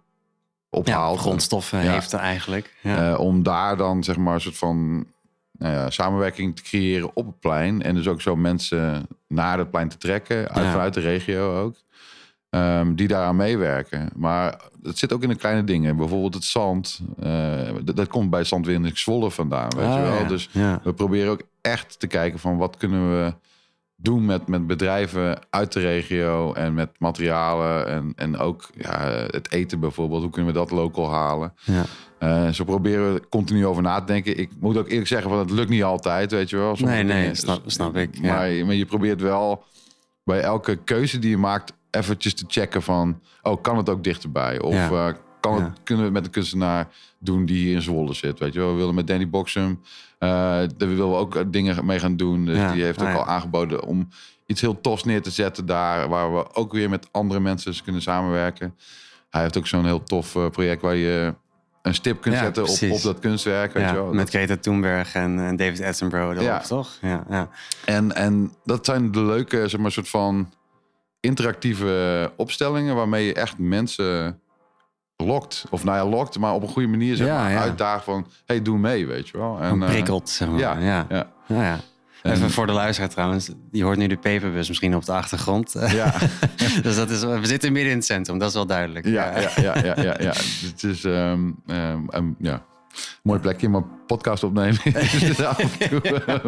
[0.71, 1.17] ophaalt.
[1.17, 2.75] Ja, grondstoffen heeft er eigenlijk.
[2.83, 3.11] Ja.
[3.11, 5.07] Uh, om daar dan zeg maar een soort van
[5.59, 7.83] nou ja, samenwerking te creëren op het plein.
[7.83, 11.75] En dus ook zo mensen naar het plein te trekken, uit, vanuit de regio ook.
[12.57, 14.09] Um, die daaraan meewerken.
[14.17, 15.97] Maar het zit ook in de kleine dingen.
[15.97, 17.01] Bijvoorbeeld het zand.
[17.25, 17.61] Uh,
[17.95, 19.69] dat, komt bij Zandwinning Zwolle vandaan.
[19.77, 20.15] Weet je Ah, wel?
[20.15, 20.25] ja.
[20.25, 20.81] Dus Ja.
[20.85, 23.35] we proberen ook echt te kijken van wat kunnen we
[23.97, 29.53] doen met, met bedrijven uit de regio en met materialen en, en ook ja, het
[29.53, 30.23] eten bijvoorbeeld.
[30.23, 31.53] Hoe kunnen we dat local halen?
[31.65, 31.85] Ja.
[32.19, 34.39] Eh, zo proberen we continu over na te denken.
[34.39, 36.77] Ik moet ook eerlijk zeggen, van het lukt niet altijd, weet je wel.
[36.77, 38.35] Sommige Nee, nee, snap- snap ik, ja.
[38.35, 39.65] Maar, maar je probeert wel
[40.25, 43.21] bij elke keuze die je maakt eventjes te checken van...
[43.43, 44.61] oh, kan het ook dichterbij?
[44.61, 44.91] Of Ja.
[45.09, 45.73] eh, kan het, Ja.
[45.85, 46.89] kunnen we het met een kunstenaar
[47.19, 48.39] doen die hier in Zwolle zit?
[48.39, 48.71] Weet je wel?
[48.71, 49.81] We willen met Danny Boxum...
[50.19, 52.45] eh, daar willen we ook dingen mee gaan doen.
[52.45, 52.73] Dus Ja.
[52.73, 54.09] die heeft ook Ah, al aangeboden om
[54.47, 56.09] iets heel tofs neer te zetten daar...
[56.09, 58.75] waar we ook weer met andere mensen kunnen samenwerken.
[59.31, 61.35] Hij heeft ook zo'n heel tof eh, project waar je
[61.83, 63.73] een stip kunt Ja, zetten op, op dat kunstwerk.
[63.73, 64.13] Weet Ja, je wel?
[64.13, 66.59] met Greta Thunberg en, en David Attenborough erop, Ja.
[66.59, 66.99] toch?
[67.01, 67.49] Ja, ja.
[67.85, 70.53] En, en dat zijn de leuke, zeg maar, soort van
[71.21, 74.41] interactieve opstellingen waarmee je echt mensen
[75.17, 75.65] lokt.
[75.71, 77.61] Of nou ja, lokt, maar op een goede manier zeg Ja, maar, ja.
[77.61, 79.59] uitdaagt van, hey, doe mee, weet je wel.
[79.61, 80.59] En, eh, prikkeld, zeg maar.
[80.59, 81.31] ja, Ja, ja.
[81.47, 81.63] ja.
[81.63, 81.79] ja.
[82.23, 83.51] En- Even voor de luisteraar trouwens.
[83.71, 85.75] Je hoort nu de peperbus misschien op de achtergrond.
[85.89, 86.15] ja,
[86.83, 89.07] dus dat is, we zitten midden in het centrum, dat is wel duidelijk.
[89.07, 90.33] ja, ja, ja, ja, ja, ja.
[90.67, 91.51] Het is, ehm,
[92.39, 92.65] ja,
[93.23, 95.09] mooi plekje, maar podcast opnemen en
[95.89, 96.39] toe eh,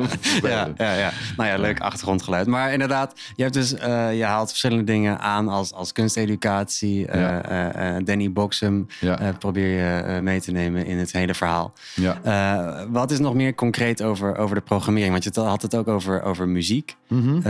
[0.50, 1.10] ja, ja, ja.
[1.36, 2.46] Nou ja, leuk achtergrondgeluid.
[2.46, 7.06] Maar inderdaad, je, hebt dus, eh, je haalt verschillende dingen aan als, als kunsteducatie.
[7.12, 7.42] Ja.
[7.42, 9.34] eh, Danny Boxum Ja.
[9.38, 11.72] probeer je mee te nemen in het hele verhaal.
[11.94, 12.86] Ja.
[12.90, 15.12] Wat is nog meer concreet over, over de programmering?
[15.12, 16.96] Want je had het ook over, over muziek.
[17.08, 17.40] Mhm.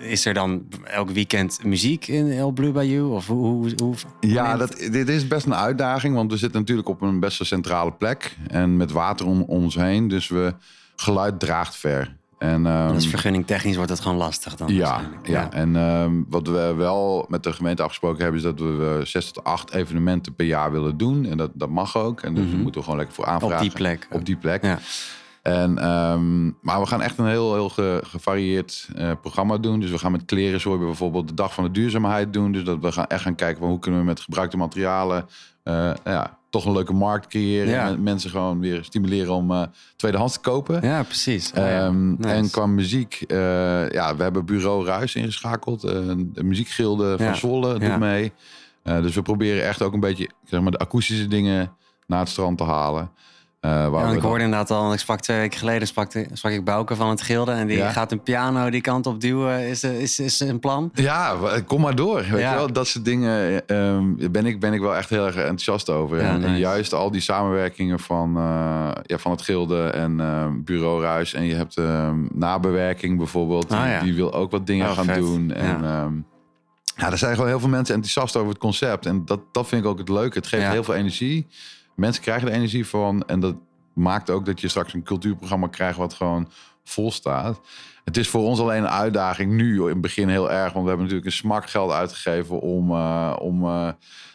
[0.00, 3.10] Is er dan elk weekend muziek in El Blue Bayou?
[3.14, 6.88] Of hoe, hoe, hoe Ja, dat, dit is best een uitdaging, want we zitten natuurlijk
[6.88, 10.54] op een best wel centrale plek en met water om ons heen, dus we
[10.96, 12.16] geluid draagt ver.
[12.38, 14.74] En, dat is vergunning technisch wordt het gewoon lastig dan.
[14.74, 15.26] ja, waarschijnlijk.
[15.26, 19.32] ja, en ehm, wat we wel met de gemeente afgesproken hebben, is dat we zes
[19.32, 21.26] tot acht evenementen per jaar willen doen.
[21.26, 22.20] En dat, dat mag ook.
[22.20, 23.56] En dus daar moeten we gewoon lekker voor aanvragen.
[23.56, 24.08] Op die plek.
[24.10, 24.62] Op die plek.
[24.62, 24.78] Ja.
[25.46, 29.80] En, ehm, maar we gaan echt een heel, heel ge- gevarieerd eh, programma doen.
[29.80, 32.52] Dus we gaan met kleren bijvoorbeeld de dag van de duurzaamheid doen.
[32.52, 35.26] Dus dat we gaan echt gaan kijken van hoe kunnen we met gebruikte materialen
[35.62, 37.68] eh, ja, toch een leuke markt creëren.
[37.68, 37.86] Ja.
[37.86, 39.62] En mensen gewoon weer stimuleren om eh,
[39.96, 40.82] tweedehands te kopen.
[40.82, 41.50] Ja, precies.
[41.50, 41.84] Oh, ja.
[41.84, 42.28] Ehm, Nice.
[42.28, 43.24] En qua muziek,
[43.92, 45.80] ja, we hebben Bureau Ruis ingeschakeld.
[45.80, 47.34] De muziekgilde van Ja.
[47.34, 48.32] Zwolle doet mee.
[48.82, 51.72] Dus we proberen echt ook een beetje zeg maar, de akoestische dingen
[52.06, 53.10] naar het strand te halen.
[53.66, 56.96] Ja, we ik hoorde inderdaad al, ik sprak twee weken geleden sprak, sprak ik Bouke
[56.96, 57.52] van het Gilde.
[57.52, 57.90] En die Ja.
[57.90, 60.90] gaat een piano die kant op duwen, is, is, is een plan.
[60.94, 62.16] Ja, kom maar door.
[62.30, 62.50] Weet Ja.
[62.50, 62.72] je wel?
[62.72, 66.18] Dat soort dingen ehm, ben, ik, ben ik wel echt heel erg enthousiast over.
[66.20, 66.58] En, nice.
[66.58, 71.34] juist al die samenwerkingen van, eh, ja, van het Gilde en ehm, Bureau Ruis.
[71.34, 73.72] En je hebt ehm, nabewerking bijvoorbeeld.
[73.72, 75.16] Ah, die, wil ook wat dingen Oh, gaan vet.
[75.16, 75.52] doen.
[75.52, 76.24] En,
[76.96, 77.10] Ja.
[77.10, 79.06] er zijn gewoon heel veel mensen enthousiast over het concept.
[79.06, 80.38] En dat, dat vind ik ook het leuke.
[80.38, 81.46] Het geeft heel veel energie.
[81.96, 83.22] Mensen krijgen er energie van.
[83.26, 83.54] En dat
[83.92, 86.48] maakt ook dat je straks een cultuurprogramma krijgt wat gewoon
[86.84, 87.60] vol staat.
[88.04, 90.72] Het is voor ons alleen een uitdaging nu in het begin heel erg.
[90.72, 93.88] Want we hebben natuurlijk een smak geld uitgegeven om, eh, om eh,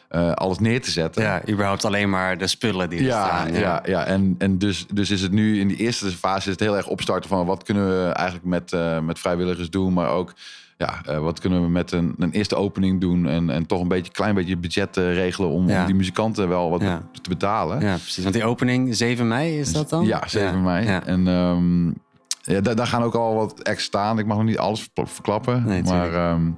[0.09, 1.23] eh, alles neer te zetten.
[1.23, 3.53] Ja, überhaupt alleen maar de spullen die er Ja, staan.
[3.53, 6.59] ja, ja, en, en dus, dus is het nu in die eerste fase is het
[6.59, 10.33] heel erg opstarten van wat kunnen we eigenlijk met, met vrijwilligers doen, maar ook
[10.81, 13.87] ja, eh, wat kunnen we met een, een eerste opening doen en, en toch een
[13.87, 15.79] beetje klein beetje budget eh, regelen om, Ja.
[15.79, 17.01] om die muzikanten wel wat Ja.
[17.21, 17.79] te betalen.
[17.81, 18.23] Ja, precies.
[18.23, 20.05] Want die opening 7 mei is dat dan?
[20.05, 20.85] Ja, 7 mei.
[21.05, 21.87] En ehm,
[22.53, 24.19] ja, daar, daar gaan ook al wat extra staan.
[24.19, 25.63] Ik mag nog niet alles verkla- verklappen.
[25.65, 26.51] Nee, maar, ehm,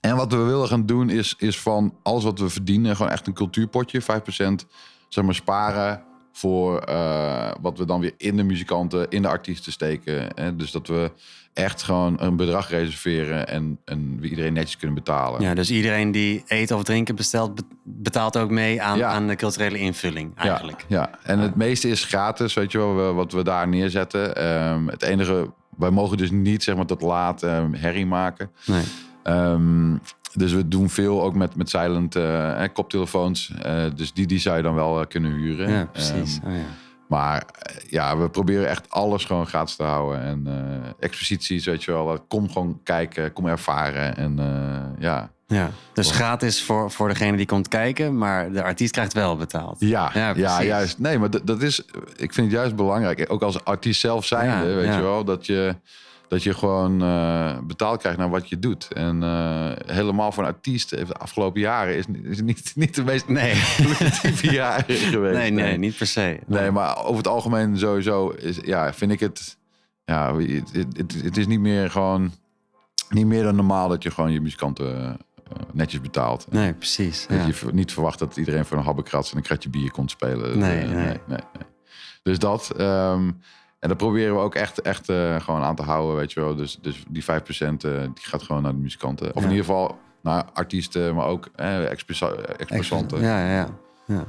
[0.00, 2.96] en wat we willen gaan doen is, is van alles wat we verdienen...
[2.96, 4.00] gewoon echt een cultuurpotje.
[4.02, 4.66] 5%
[5.08, 9.72] zeg maar, sparen voor eh, wat we dan weer in de muzikanten, in de artiesten
[9.72, 10.26] steken.
[10.34, 10.56] Hè?
[10.56, 11.10] Dus dat we
[11.52, 13.48] echt gewoon een bedrag reserveren...
[13.48, 15.40] en, en we iedereen netjes kunnen betalen.
[15.40, 19.08] Ja, dus iedereen die eten of drinken bestelt, be- betaalt ook mee aan, Ja.
[19.08, 20.84] aan de culturele invulling eigenlijk.
[20.88, 21.18] Ja, ja.
[21.22, 24.36] en het meeste is gratis, weet je wel, we- wat we daar neerzetten.
[24.36, 28.50] Ehm, het enige, wij mogen dus niet zeg maar tot laat ehm, herrie maken.
[28.66, 28.82] Nee.
[29.22, 29.96] Ehm,
[30.34, 33.52] dus we doen veel ook met, met silent eh, koptelefoons.
[33.62, 35.70] Eh, dus die, die zou je dan wel eh, kunnen huren.
[35.70, 36.40] Ja, precies.
[36.44, 36.58] Oh, ja.
[37.10, 40.22] Maar eh, ja, we proberen echt alles gewoon gratis te houden.
[40.22, 42.24] En eh exposities, weet je wel.
[42.28, 44.16] Kom gewoon kijken, kom ervaren.
[44.16, 48.92] En eh, ja, Ja, dus gratis voor, voor degene die komt kijken, maar de artiest
[48.92, 49.76] krijgt wel betaald.
[49.80, 50.98] Ja, Ja, juist.
[50.98, 51.84] Nee, maar dat, is,
[52.16, 53.26] ik vind het juist belangrijk.
[53.28, 55.74] Ook als artiest zelf zijnde, Ja, weet je wel, dat je,
[56.30, 58.88] dat je gewoon eh, betaald krijgt naar wat je doet.
[58.92, 63.04] En eh, helemaal voor een artiest heeft de afgelopen jaren is, is niet, niet de
[63.04, 63.54] meest Nee.
[63.78, 65.38] lucratieve jaren geweest.
[65.40, 66.38] Nee, nee, niet per se.
[66.46, 69.56] Nee, maar over het algemeen sowieso is, ja, vind ik het.
[70.04, 72.32] Ja, het, het, het- is niet meer gewoon.
[73.08, 75.10] Niet meer dan normaal dat je gewoon je muzikanten eh,
[75.72, 76.46] netjes betaalt.
[76.50, 77.26] Nee, precies.
[77.26, 77.46] Dat Ja.
[77.46, 80.58] je niet verwacht dat iedereen voor een habbekrats en een kratje bier komt spelen.
[80.58, 81.04] Nee, Eh, nee.
[81.04, 81.38] nee, nee.
[82.22, 82.70] Dus dat.
[82.76, 83.30] ehm,
[83.80, 86.54] en dat proberen we ook echt, echt eh, gewoon aan te houden, weet je wel.
[86.54, 89.28] Dus, dus die 5% eh, die gaat gewoon naar de muzikanten.
[89.28, 89.48] Of Ja.
[89.48, 93.20] in ieder geval naar artiesten, maar ook eh, exposanten.
[93.20, 93.68] Ja, ja,
[94.06, 94.24] ja.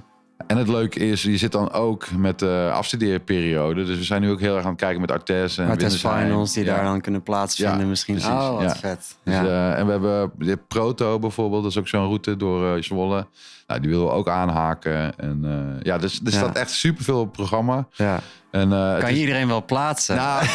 [0.47, 3.83] En het leuke is, je zit dan ook met de afstudeerperiode.
[3.85, 6.23] Dus we zijn nu ook heel erg aan het kijken met Artes en Winnersheim.
[6.27, 6.75] finals die Ja.
[6.75, 8.15] daar dan kunnen plaatsvinden Ja, misschien.
[8.15, 8.75] precies, oh, wat ja.
[8.75, 9.17] vet.
[9.23, 9.45] Dus, Ja.
[9.45, 13.27] eh, en we hebben de Proto bijvoorbeeld, dat is ook zo'n route door Zwolle.
[13.67, 15.17] Nou, die willen we ook aanhaken.
[15.17, 16.37] En ja, dus er Ja.
[16.37, 17.87] staat echt superveel op het programma.
[17.91, 18.19] ja.
[18.51, 20.15] En, eh, Kan is- je iedereen wel plaatsen?
[20.15, 20.45] Nou,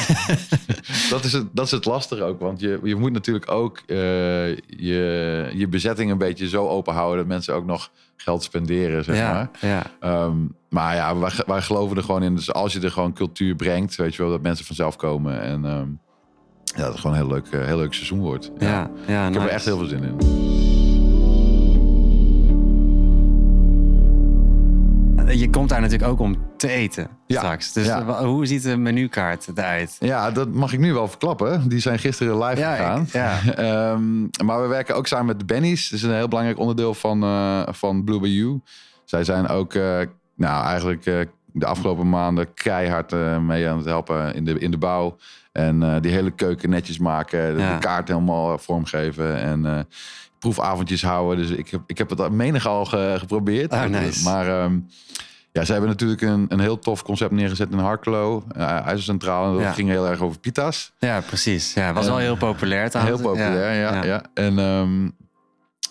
[1.10, 2.40] dat, is het, dat is het lastige ook.
[2.40, 3.96] Want je, je moet natuurlijk ook eh,
[4.56, 7.16] je, je bezetting een beetje zo open houden...
[7.18, 9.50] dat mensen ook nog geld spenderen, zeg maar.
[9.60, 9.82] ja.
[10.00, 10.36] Ehm,
[10.68, 12.34] maar ja, wij, wij geloven er gewoon in.
[12.34, 15.40] Dus als je er gewoon cultuur brengt, weet je wel, dat mensen vanzelf komen.
[15.40, 15.88] En ehm,
[16.64, 18.50] ja, dat het gewoon een heel leuk, eh, heel leuk seizoen wordt.
[18.58, 18.68] Ja.
[18.68, 20.16] Ja, ja, Ik heb er echt heel veel zin in.
[25.38, 27.72] Je komt daar natuurlijk ook om te eten Ja, straks.
[27.72, 28.04] Dus ja.
[28.04, 29.96] wa- hoe ziet de menukaart eruit?
[30.00, 31.68] Ja, dat mag ik nu wel verklappen.
[31.68, 33.00] Die zijn gisteren live Ja, gegaan.
[33.02, 33.38] ik- ja.
[33.54, 35.88] Ehm, maar we werken ook samen met de Bennies.
[35.88, 38.60] Dat is een heel belangrijk onderdeel van, eh, van Blue Bayou.
[39.04, 39.82] Zij zijn ook, eh,
[40.36, 41.14] nou eigenlijk eh,
[41.52, 45.16] de afgelopen maanden keihard eh, mee aan het helpen in de, in de bouw.
[45.52, 47.56] En eh, die hele keuken netjes maken.
[47.56, 49.36] De, de kaart helemaal vormgeven.
[49.40, 49.78] En eh,
[50.38, 51.46] proefavondjes houden.
[51.46, 53.88] Dus ik heb, ik heb het menig al ge- geprobeerd.
[53.88, 54.24] Nice.
[54.24, 54.78] Maar ehm,
[55.52, 58.44] ja, ze hebben natuurlijk een, een heel tof concept neergezet in Harkelo.
[58.56, 59.46] Uh, IJzercentraal.
[59.46, 59.72] En dat Ja.
[59.72, 60.92] ging heel erg over pita's.
[60.98, 61.74] Ja, precies.
[61.74, 62.90] Ja, was Eh, wel heel populair.
[62.98, 63.94] Heel populair, ja.
[63.94, 64.22] ja, ja.
[64.34, 65.08] En ehm,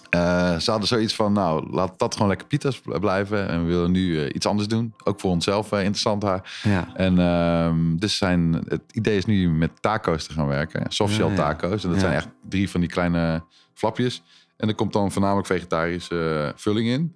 [0.10, 3.49] eh, ze hadden zoiets van, nou, laat dat gewoon lekker pita's bl- blijven.
[3.49, 4.93] En we willen nu eh, iets anders doen.
[5.03, 6.60] Ook voor onszelf eh, interessant daar.
[6.63, 6.88] Ja.
[6.93, 10.84] En ehm, dus zijn, het idee is nu met taco's te gaan werken.
[10.88, 11.38] Softshell Ja, ja.
[11.38, 11.84] taco's.
[11.84, 12.05] En dat Ja.
[12.05, 13.43] zijn echt drie van die kleine
[13.75, 14.21] flapjes.
[14.57, 17.15] En er komt dan voornamelijk vegetarische eh, vulling in.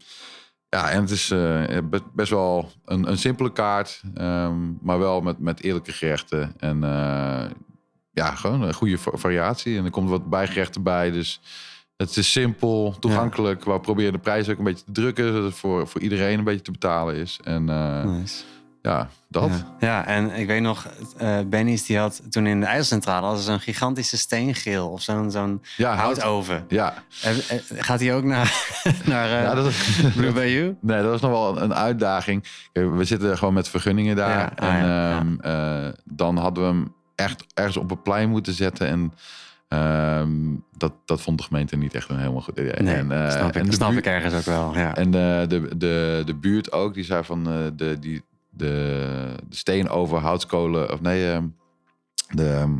[0.69, 4.01] Ja, en het is eh, be- best wel een, een simpele kaart.
[4.15, 6.53] ehm, maar wel met, met eerlijke gerechten.
[6.57, 7.45] En eh,
[8.11, 9.77] ja, gewoon een goede va- variatie.
[9.77, 11.11] En er komt wat bijgerechten bij.
[11.11, 11.41] Dus
[11.97, 13.63] het is simpel, toegankelijk.
[13.65, 15.27] We proberen de prijs ook een beetje te drukken.
[15.27, 17.39] Zodat het voor, voor iedereen een beetje te betalen is.
[17.43, 18.43] En eh, Nice.
[18.81, 19.49] Ja, dat.
[19.49, 19.75] Ja.
[19.79, 20.87] ja, en ik weet nog,
[21.17, 25.61] eh Benny's die had toen in de IJsselcentrale hadden zo'n gigantische steengeel of zo'n zo'n
[25.77, 26.19] Ja, hout.
[26.21, 26.65] houtoven.
[26.67, 28.53] Ja, Eh, eh, Gaat hij ook naar,
[29.05, 30.75] naar eh ja dat is, Blue Bayou?
[30.81, 32.43] Nee, dat was nog wel een, uitdaging.
[32.73, 34.51] We zitten gewoon met vergunningen daar.
[34.55, 35.39] Ah, en ehm,
[35.85, 38.87] eh, dan hadden we hem echt ergens op een plein moeten zetten.
[38.87, 39.13] En
[39.67, 40.31] ehm,
[40.77, 42.81] dat, dat vond de gemeente niet echt een helemaal goed idee.
[42.81, 44.77] Nee, en, snap, ik, en snap ik ergens ook wel.
[44.77, 44.95] Ja.
[44.95, 47.43] En de, de, de, de buurt ook, die zei van
[47.75, 48.23] de, die,
[48.59, 50.91] de, de steen over houtskolen.
[50.93, 51.45] Of nee, ehm,
[52.29, 52.71] de, ehm,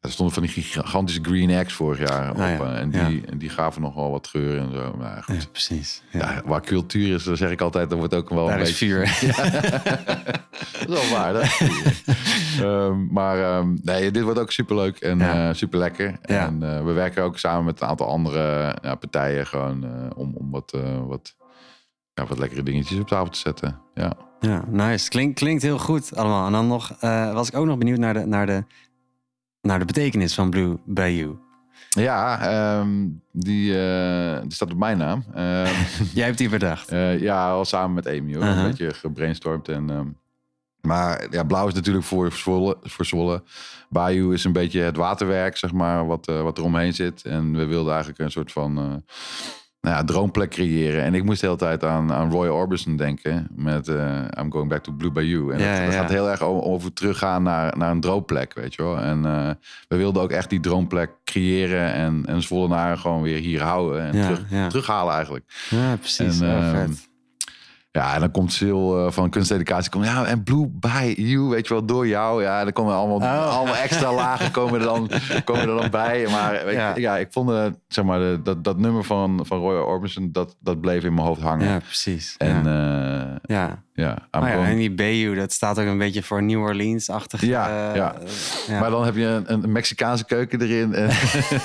[0.00, 2.36] er stonden van die gigantische green eggs vorig jaar op.
[2.38, 4.94] Ah, ja, eh, en, die, en die gaven nogal wat geur en zo.
[4.98, 5.42] Maar goed.
[5.42, 6.02] Ja, precies.
[6.44, 8.86] Waar cultuur is, dan zeg ik altijd, dan wordt ook wel Daar een is beetje...
[8.86, 9.32] vuur.
[10.86, 12.02] Dat is wel waar, dat is.
[12.62, 15.48] Ehm, maar nee, dit wordt ook superleuk en Ja.
[15.48, 16.18] eh super lekker.
[16.22, 19.84] En eh, we werken ook samen met een aantal andere partijen gewoon
[20.16, 20.76] om, om wat,
[21.06, 21.36] wat,
[22.14, 23.80] ja, wat lekkere dingetjes op tafel te zetten.
[23.94, 24.16] Ja.
[24.40, 25.08] Ja, nice.
[25.08, 26.46] Klink, klinkt heel goed allemaal.
[26.46, 28.64] En dan nog, eh, was ik ook nog benieuwd naar de, naar de,
[29.62, 31.36] naar de betekenis van Blue Bayou.
[31.88, 35.24] Ja, ehm, die, eh, die staat op mijn naam.
[35.34, 35.72] Ehm,
[36.14, 36.88] Jij hebt die bedacht.
[36.88, 38.42] Eh, ja, al samen met Amy hoor.
[38.42, 38.58] Uh-huh.
[38.58, 39.68] Een beetje gebrainstormd.
[39.68, 40.06] En, ehm,
[40.80, 42.76] maar ja, blauw is natuurlijk voor Zwolle.
[42.82, 43.42] Voor Zwolle.
[43.88, 47.22] Bayou is een beetje het waterwerk, zeg maar, wat, wat er omheen zit.
[47.24, 49.02] En we wilden eigenlijk een soort van
[49.84, 51.02] nou ja, droomplek creëren.
[51.02, 53.48] En ik moest de hele tijd aan, aan Roy Orbison denken.
[53.54, 55.52] Met eh, I'm going back to Blue Bayou.
[55.52, 56.00] En Ja, dat, dat ja.
[56.00, 58.98] gaat heel erg over teruggaan naar, naar een droomplek, weet je wel.
[58.98, 59.50] En eh,
[59.88, 61.92] we wilden ook echt die droomplek creëren.
[61.92, 64.02] En, en Zwollenaren gewoon weer hier houden.
[64.02, 65.44] En terug, terughalen eigenlijk.
[65.70, 66.40] Ja, precies.
[66.40, 67.12] En, ehm, vet.
[67.96, 69.90] Ja, en dan komt Sil eh, van kunsteducatie.
[69.90, 72.42] Komt, ja, en Blue by you, weet je wel, door jou.
[72.42, 73.56] Ja, dan komen allemaal, Oh.
[73.56, 75.10] allemaal extra lagen komen er, dan,
[75.44, 76.26] komen er dan bij.
[76.30, 76.96] Maar weet je, Ja.
[76.96, 77.16] ja.
[77.16, 80.80] ik vond eh, zeg maar, de, dat, dat nummer van, van Roy Orbison, dat, dat
[80.80, 81.66] bleef in mijn hoofd hangen.
[81.68, 82.34] Ja, precies.
[82.38, 83.20] En ja.
[83.22, 83.82] eh, ja.
[83.96, 87.40] Ja, Oh en die Bayou, dat staat ook een beetje voor New Orleans-achtig.
[87.40, 88.14] Ja, eh, ja.
[88.68, 88.80] ja.
[88.80, 90.94] Maar dan heb je een, een Mexicaanse keuken erin.
[90.94, 91.10] En,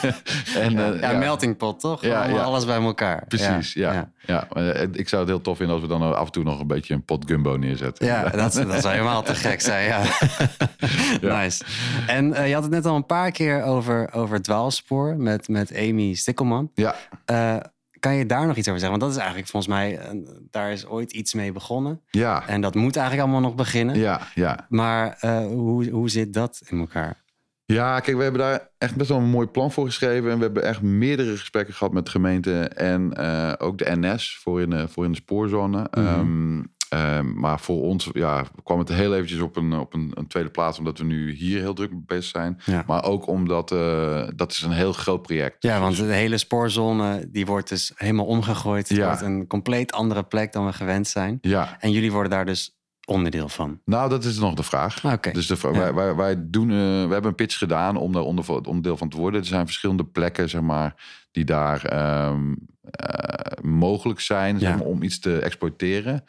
[0.66, 2.04] en, eh, ja, melting pot, toch?
[2.44, 3.26] Alles bij elkaar.
[3.28, 4.10] Precies, ja.
[4.26, 4.48] ja.
[4.54, 6.68] Eh, Ik zou het heel tof vinden als we dan af en toe nog een
[6.68, 8.06] beetje een pot gumbo neerzetten.
[8.06, 10.02] Ja, dat, dat zou helemaal te gek zijn, ja.
[11.42, 11.64] Nice.
[12.08, 15.76] En eh, je had het net al een paar keer over, over dwaalspoor met, met
[15.76, 16.72] Amy Stikkelman.
[16.76, 17.56] Ja, Eh,
[18.00, 19.00] kan je daar nog iets over zeggen?
[19.00, 20.10] Want dat is eigenlijk volgens mij, eh,
[20.52, 22.02] daar is ooit iets mee begonnen.
[22.10, 23.98] ja, En dat moet eigenlijk allemaal nog beginnen.
[23.98, 24.66] ja, ja.
[24.70, 27.22] Maar eh, hoe, hoe zit dat in elkaar?
[27.66, 30.32] Ja, kijk, we hebben daar echt best wel een mooi plan voor geschreven.
[30.32, 34.38] En we hebben echt meerdere gesprekken gehad met de gemeente en eh, ook de NS
[34.44, 35.88] voor in de, voor in de spoorzone.
[35.92, 36.06] Mhm.
[36.08, 40.28] Ehm, ehm, maar voor ons ja, kwam het heel eventjes op, een, op een, een
[40.28, 42.62] tweede plaats, omdat we nu hier heel druk bezig zijn.
[42.66, 42.84] Ja.
[42.88, 45.64] Maar ook omdat eh, dat is een heel groot project.
[45.64, 48.88] Ja, want de hele spoorzone die wordt dus helemaal omgegooid.
[48.90, 49.06] Het Ja.
[49.06, 51.38] wordt een compleet andere plek dan we gewend zijn.
[51.42, 52.74] Ja, En jullie worden daar dus
[53.06, 53.80] onderdeel van.
[53.86, 55.06] nou, dat is nog de vraag.
[55.06, 55.32] Oké.
[55.32, 55.72] Dus de, Ja.
[55.72, 59.10] wij, wij, wij doen, eh, we hebben een pitch gedaan om daar onder, onderdeel van
[59.10, 59.40] te worden.
[59.40, 60.96] Er zijn verschillende plekken, zeg maar,
[61.32, 62.54] die daar ehm,
[62.92, 64.76] eh, mogelijk zijn zeg Ja.
[64.76, 66.24] maar, om iets te exploiteren.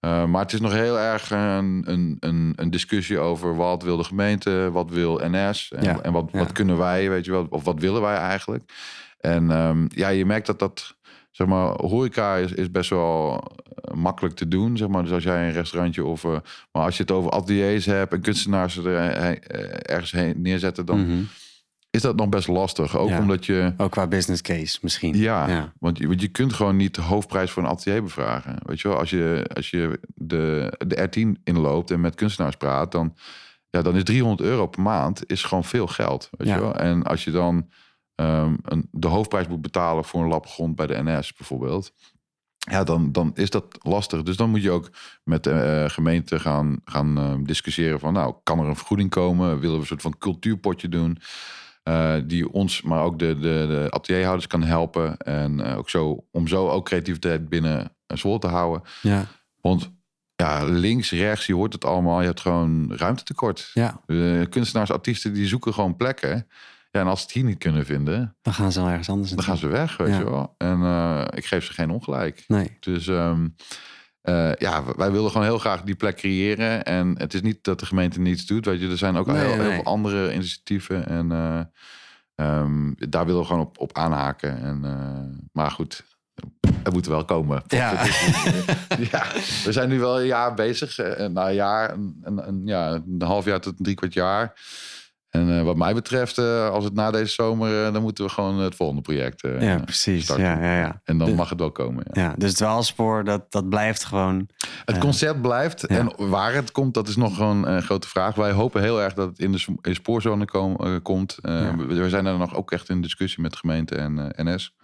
[0.00, 1.82] Eh, maar het is nog heel erg een,
[2.20, 6.28] een, een, discussie over wat wil de gemeente, wat wil NS en, Ja, en wat,
[6.32, 6.38] ja.
[6.38, 8.72] wat kunnen wij, weet je wel, of wat willen wij eigenlijk.
[9.18, 10.96] En ehm, ja, je merkt dat dat,
[11.30, 13.42] zeg maar, horeca is, is best wel
[13.74, 15.02] eh, makkelijk te doen, zeg maar.
[15.02, 16.30] Dus als jij een restaurantje of, eh,
[16.72, 18.86] maar als je het over ateliers hebt en kunstenaars er
[19.82, 21.22] ergens heen neerzetten, dan Mhm.
[21.98, 22.96] Is dat nog best lastig.
[22.96, 23.18] Ook Ja.
[23.20, 25.16] omdat je, Ook qua business case misschien.
[25.16, 25.72] ja, Ja.
[25.78, 28.56] Want, je, want je kunt gewoon niet de hoofdprijs voor een atelier bevragen.
[28.62, 32.92] Weet je wel, als je, als je de, de R10 inloopt en met kunstenaars praat,
[32.92, 33.14] dan,
[33.70, 36.28] ja, dan is 300 euro per maand is gewoon veel geld.
[36.30, 36.54] Weet Ja.
[36.54, 36.74] je wel?
[36.74, 37.68] En als je dan
[38.14, 41.92] ehm, een, de hoofdprijs moet betalen voor een lap grond bij de NS bijvoorbeeld.
[42.70, 44.22] Ja, dan, dan is dat lastig.
[44.22, 44.90] Dus dan moet je ook
[45.24, 48.12] met de eh, gemeente gaan, gaan eh, discussiëren van...
[48.12, 49.58] nou, kan er een vergoeding komen?
[49.58, 51.18] Willen we een soort van cultuurpotje doen?
[51.88, 55.16] Eh, die ons, maar ook de, de, de atelierhouders kan helpen.
[55.18, 58.82] En eh, ook zo, om zo ook creativiteit binnen een Zwolle te houden.
[59.02, 59.24] Ja.
[59.60, 59.90] Want
[60.36, 62.20] ja, links, rechts, je hoort het allemaal.
[62.20, 63.70] Je hebt gewoon ruimtetekort.
[63.74, 66.46] ja, De kunstenaars, artiesten, die zoeken gewoon plekken.
[66.90, 69.30] Ja, en als ze het hier niet kunnen vinden, dan gaan ze wel ergens anders
[69.30, 70.18] dan gaan ze weg, weet Ja.
[70.18, 70.54] je wel.
[70.58, 72.44] En eh, ik geef ze geen ongelijk.
[72.46, 72.76] Nee.
[72.80, 73.48] Dus ehm,
[74.22, 76.84] eh, ja, wij willen gewoon heel graag die plek creëren.
[76.84, 78.64] En het is niet dat de gemeente niets doet.
[78.66, 79.74] Weet je, er zijn ook al Nee, heel, heel nee.
[79.74, 81.06] veel andere initiatieven.
[81.06, 81.60] En eh,
[82.34, 84.62] ehm, daar willen we gewoon op, op aanhaken.
[84.62, 86.04] En, eh, maar goed,
[86.82, 87.62] het moet wel komen.
[87.66, 87.90] Ja.
[89.10, 89.24] ja,
[89.64, 90.96] we zijn nu wel een jaar bezig.
[91.32, 94.52] Na een jaar, een, een, een- ja, een half jaar tot een drie kwart jaar.
[95.30, 98.30] En eh, wat mij betreft, eh, als het na deze zomer, eh, dan moeten we
[98.30, 99.40] gewoon het volgende project.
[99.60, 100.24] Ja, precies.
[100.24, 100.44] starten.
[100.44, 101.00] Ja, ja, ja.
[101.04, 102.04] En dan De- mag het wel komen.
[102.12, 102.22] Ja.
[102.22, 104.48] ja, dus dwaalspoor, dat, dat blijft gewoon...
[104.84, 105.84] Het concept blijft.
[105.88, 105.96] Ja.
[105.98, 108.34] En waar het komt, dat is nog gewoon een grote vraag.
[108.34, 111.38] Wij hopen heel erg dat het in de, spoorzone kom- komt.
[111.42, 111.76] Ja.
[111.76, 114.74] we, zijn daar nog ook echt in discussie met de gemeente en NS.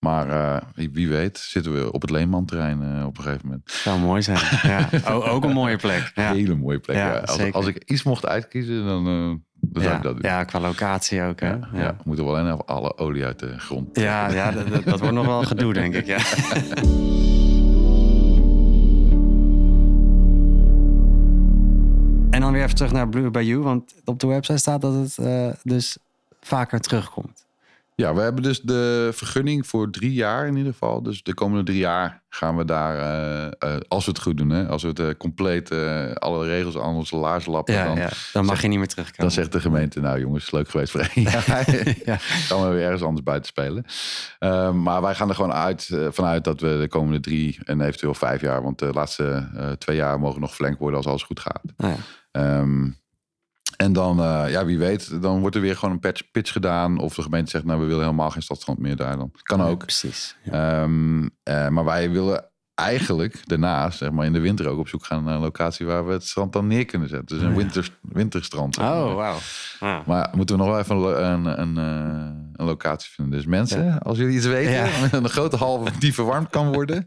[0.00, 3.70] Maar eh, wie, weet zitten we op het Leenman-terrein eh, op een gegeven moment.
[3.70, 4.38] zou mooi zijn.
[4.62, 4.88] Ja.
[5.08, 6.12] O- ook een mooie plek.
[6.14, 6.32] Ja.
[6.32, 6.96] Hele mooie plek.
[6.96, 9.04] Ja, Ja, Als, als ik iets mocht uitkiezen, dan,
[9.60, 10.30] dan zou ik dat doen.
[10.30, 11.40] ja, qua locatie ook.
[11.40, 11.48] Hè?
[11.48, 13.96] Ja, we moeten wel alleen alle olie uit de grond.
[13.98, 16.06] Ja, ja dat, dat- dat wordt nog wel gedoe, denk ik.
[16.06, 16.18] Ja.
[22.30, 25.56] En dan weer even terug naar Blue Bayou, want op de website staat dat het
[25.62, 25.96] dus
[26.40, 27.46] vaker terugkomt.
[28.00, 31.02] Ja, we hebben dus de vergunning voor drie jaar in ieder geval.
[31.02, 34.50] Dus de komende drie jaar gaan we daar, eh, eh, als we het goed doen,
[34.50, 35.70] hè, als we het eh, compleet
[36.14, 39.20] alle regels aan onze laars lappen, Ja, dan, ja, dan mag je niet meer terugkomen.
[39.20, 41.48] dan zegt de gemeente, nou jongens, leuk geweest voor één jaar.
[42.04, 42.16] Ja.
[42.18, 43.84] Gaan we weer ergens anders buiten spelen.
[44.38, 48.14] Eh, maar wij gaan er gewoon uit, vanuit dat we de komende drie en eventueel
[48.14, 51.62] vijf jaar, want de laatste twee jaar mogen nog verlengd worden als alles goed gaat.
[51.76, 51.98] Nou ja.
[52.30, 52.88] Ehm,
[53.80, 56.98] en dan, eh, ja, wie weet, dan wordt er weer gewoon een patch, pitch gedaan.
[56.98, 59.30] Of de gemeente zegt, nou, we willen helemaal geen stadstrand meer daar dan.
[59.42, 59.78] Kan Ja, ook.
[59.78, 60.36] precies.
[60.42, 60.82] Ja.
[60.82, 65.04] Ehm, eh, maar wij willen eigenlijk daarnaast, zeg maar in de winter ook op zoek
[65.04, 67.38] gaan naar een locatie waar we het strand dan neer kunnen zetten.
[67.38, 68.74] Dus een winter, winterstrand.
[68.74, 69.04] zeg maar.
[69.04, 69.36] Oh, wauw.
[69.80, 70.06] Ah.
[70.06, 73.34] Maar moeten we nog wel even een, een, een, eh, een locatie vinden.
[73.36, 74.88] Dus mensen, als jullie iets weten,
[75.22, 77.06] een grote hal die verwarmd kan worden.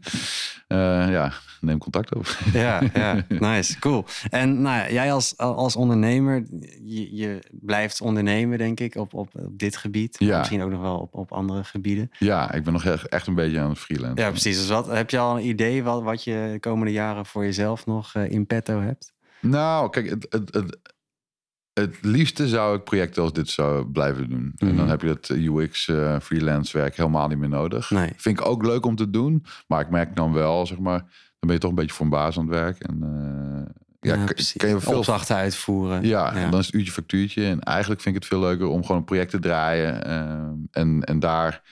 [0.68, 1.32] ja,
[1.64, 2.26] neem contact op.
[2.52, 4.04] Ja, ja, nice, cool.
[4.30, 6.44] En nou jij als, als ondernemer,
[6.84, 10.16] je, je blijft ondernemen, denk ik, op, op, op dit gebied.
[10.18, 10.38] Ja.
[10.38, 12.10] Misschien ook nog wel op, op andere gebieden.
[12.18, 14.24] Ja, ik ben nog echt, echt een beetje aan het freelancen.
[14.24, 14.56] Ja, precies.
[14.58, 17.86] Dus wat, heb je al een idee wat, wat je de komende jaren voor jezelf
[17.86, 19.12] nog eh, in petto hebt?
[19.40, 20.78] Nou, kijk, het, het, het,
[21.72, 24.52] het liefste zou ik projecten als dit zou blijven doen.
[24.56, 24.76] En Mhm.
[24.76, 27.90] dan heb je het UX eh, freelance werk helemaal niet meer nodig.
[27.90, 28.12] Nee.
[28.16, 29.44] Vind ik ook leuk om te doen.
[29.66, 31.04] Maar ik merk dan wel, zeg maar,
[31.46, 32.78] ben je toch een beetje voor een baas aan het werk.
[32.80, 33.72] En eh,
[34.10, 34.56] ja, kan- precies.
[34.60, 36.06] kan je veel Opdrachten uitvoeren.
[36.06, 37.44] Ja, en dan is het uurtje factuurtje.
[37.46, 40.04] En eigenlijk vind ik het veel leuker om gewoon een project te draaien.
[40.04, 41.62] ehm, en, en daar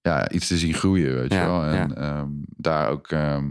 [0.00, 1.64] ja, iets te zien groeien, weet je Ja, wel.
[1.64, 1.94] En ja.
[1.94, 3.48] ehm, daar ook ehm,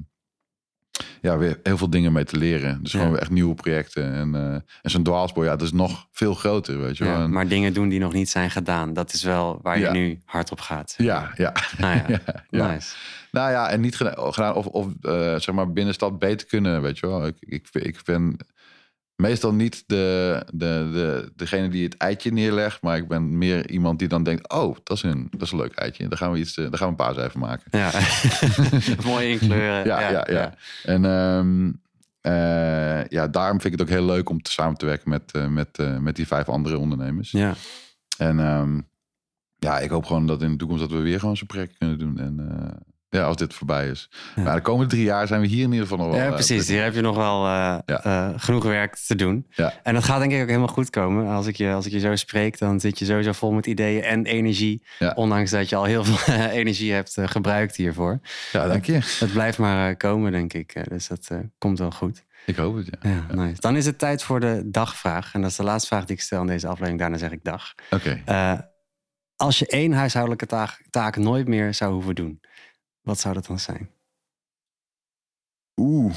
[1.22, 2.80] ja, weer heel veel dingen mee te leren.
[2.84, 2.98] Dus Ja.
[2.98, 4.14] gewoon weer echt nieuwe projecten.
[4.14, 7.14] En, eh, en zo'n dwaalspoor, ja, dat is nog veel groter, weet je wel.
[7.14, 8.94] Ja, En- maar dingen doen die nog niet zijn gedaan.
[8.94, 9.92] Dat is wel waar je Ja.
[9.92, 10.94] nu hard op gaat.
[10.98, 11.54] ja, ja.
[11.78, 12.72] Nou ja, ja, ja.
[12.72, 12.96] nice.
[13.32, 17.08] Nou ja, en niet gedaan, of, of eh, zeg maar binnenstad beter kunnen, weet je
[17.08, 17.28] wel.
[17.28, 18.38] Ik, ik, ik ben
[19.16, 24.00] meestal niet de, de, de, degene die het eitje neerlegt, maar ik ben meer iemand
[24.00, 26.08] die dan denkt, oh, dat is een, dat is een leuk eitje.
[26.08, 27.66] Daar gaan we iets, eh, daar gaan we een paas even maken.
[27.72, 27.92] Ja,
[29.12, 29.86] mooi inkleuren.
[29.86, 30.54] Ja, ja, ja.
[30.84, 31.72] En ehm,
[32.22, 35.50] eh, ja, daarom vind ik het ook heel leuk om te samen te werken met,
[35.50, 37.32] met, met die vijf andere ondernemers.
[37.32, 37.54] Ja.
[38.18, 38.80] En ehm,
[39.58, 42.00] ja, ik hoop gewoon dat in de toekomst dat we weer gewoon zo'n project kunnen
[42.00, 42.20] doen.
[42.20, 42.36] En
[43.18, 44.10] ja, als dit voorbij is.
[44.36, 44.42] Ja.
[44.44, 46.18] Maar de komende drie jaar zijn we hier in ieder geval nog wel.
[46.24, 46.68] Ja, eh, precies.
[46.68, 48.04] Hier heb je nog wel eh, Ja.
[48.04, 49.46] eh, genoeg werk te doen.
[49.50, 49.74] Ja.
[49.84, 51.28] En dat gaat denk ik ook helemaal goed komen.
[51.28, 54.04] Als ik, je, als ik je zo spreek, dan zit je sowieso vol met ideeën
[54.04, 54.84] en energie.
[55.16, 58.20] Ondanks dat je al heel veel energie hebt gebruikt hiervoor.
[58.52, 59.00] Ja, dank je.
[59.20, 60.90] Het blijft maar komen, denk ik.
[60.90, 62.24] Dus dat komt wel goed.
[62.46, 63.10] Ik hoop het, ja.
[63.30, 63.62] Ja, nice.
[63.62, 65.34] Dan is het tijd voor de dagvraag.
[65.34, 67.00] En dat is de laatste vraag die ik stel in deze aflevering.
[67.00, 67.74] Daarna zeg ik dag.
[67.90, 68.24] Oké.
[69.36, 72.40] Als je één huishoudelijke taak, taak nooit meer zou hoeven doen,
[73.02, 73.90] wat zou dat dan zijn?
[75.76, 76.16] Oeh.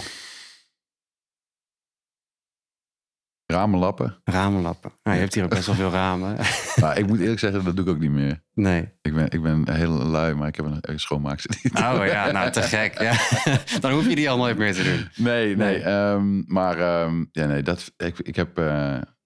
[3.47, 4.21] Ramen lappen.
[4.25, 4.93] Ramen lappen.
[5.03, 6.37] Nou, je hebt hier ook best wel veel ramen.
[6.81, 8.43] Maar ik moet eerlijk zeggen, dat doe ik ook niet meer.
[8.55, 8.93] nee.
[9.03, 11.61] Ik ben, ik ben heel lui, maar ik heb een, een schoonmaakster.
[11.75, 13.01] Oh ja, nou te gek.
[13.01, 13.13] Ja.
[13.81, 15.25] Dan hoef je die al nooit meer te doen.
[15.25, 15.57] Nee, nee.
[15.57, 15.83] Nee.
[15.83, 18.65] ehm, maar ehm, ja, nee, dat, ik, ik heb uh,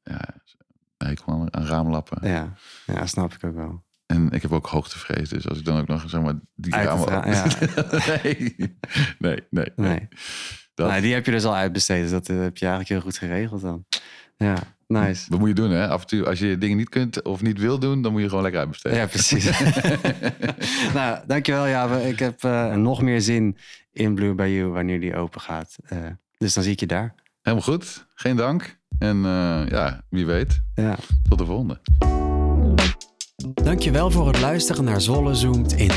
[0.03, 0.35] ja,
[0.97, 2.29] hekel aan, aan raamlappen.
[2.29, 2.53] Ja.
[2.87, 3.85] ja, snap ik ook wel.
[4.19, 7.09] En ik heb ook hoogtevrees, dus als ik dan ook nog zeg maar die ramen...
[7.09, 7.25] ra-
[8.23, 8.55] nee,
[9.19, 10.09] nee, nee, Nee.
[10.75, 12.03] Dat, Nou, die heb je dus al uitbesteed.
[12.03, 13.85] Dus dat eh, heb je eigenlijk heel goed geregeld dan.
[14.37, 15.25] Ja, nice.
[15.31, 15.89] Wat moet je doen, hè?
[15.89, 18.29] Af en toe, als je dingen niet kunt of niet wil doen, dan moet je
[18.29, 18.99] gewoon lekker uitbesteden.
[18.99, 19.51] Ja, precies.
[20.95, 22.09] nou, dankjewel Jabe.
[22.09, 23.57] Ik heb eh, nog meer zin
[23.93, 25.77] in Blue Bayou wanneer die open gaat.
[25.85, 25.99] Eh,
[26.39, 27.15] dus dan zie ik je daar.
[27.43, 28.07] Helemaal goed.
[28.15, 28.77] Geen dank.
[28.99, 30.61] En uh, ja, wie weet.
[30.75, 30.97] Ja.
[31.29, 31.81] Tot de volgende.
[33.45, 35.91] Dankjewel voor het luisteren naar Zolle Zoomt In.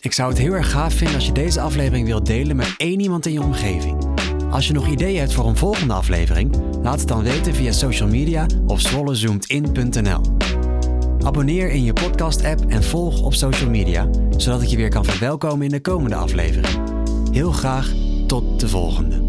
[0.00, 3.00] Ik zou het heel erg gaaf vinden als je deze aflevering wilt delen met één
[3.00, 4.06] iemand in je omgeving.
[4.50, 8.08] Als je nog ideeën hebt voor een volgende aflevering, laat het dan weten via social
[8.08, 10.20] media of zwollezoomedin.nl.
[11.24, 15.64] Abonneer in je podcast-app en volg op social media, zodat ik je weer kan verwelkomen
[15.64, 16.80] in de komende aflevering.
[17.32, 17.92] Heel graag
[18.26, 19.27] tot de volgende.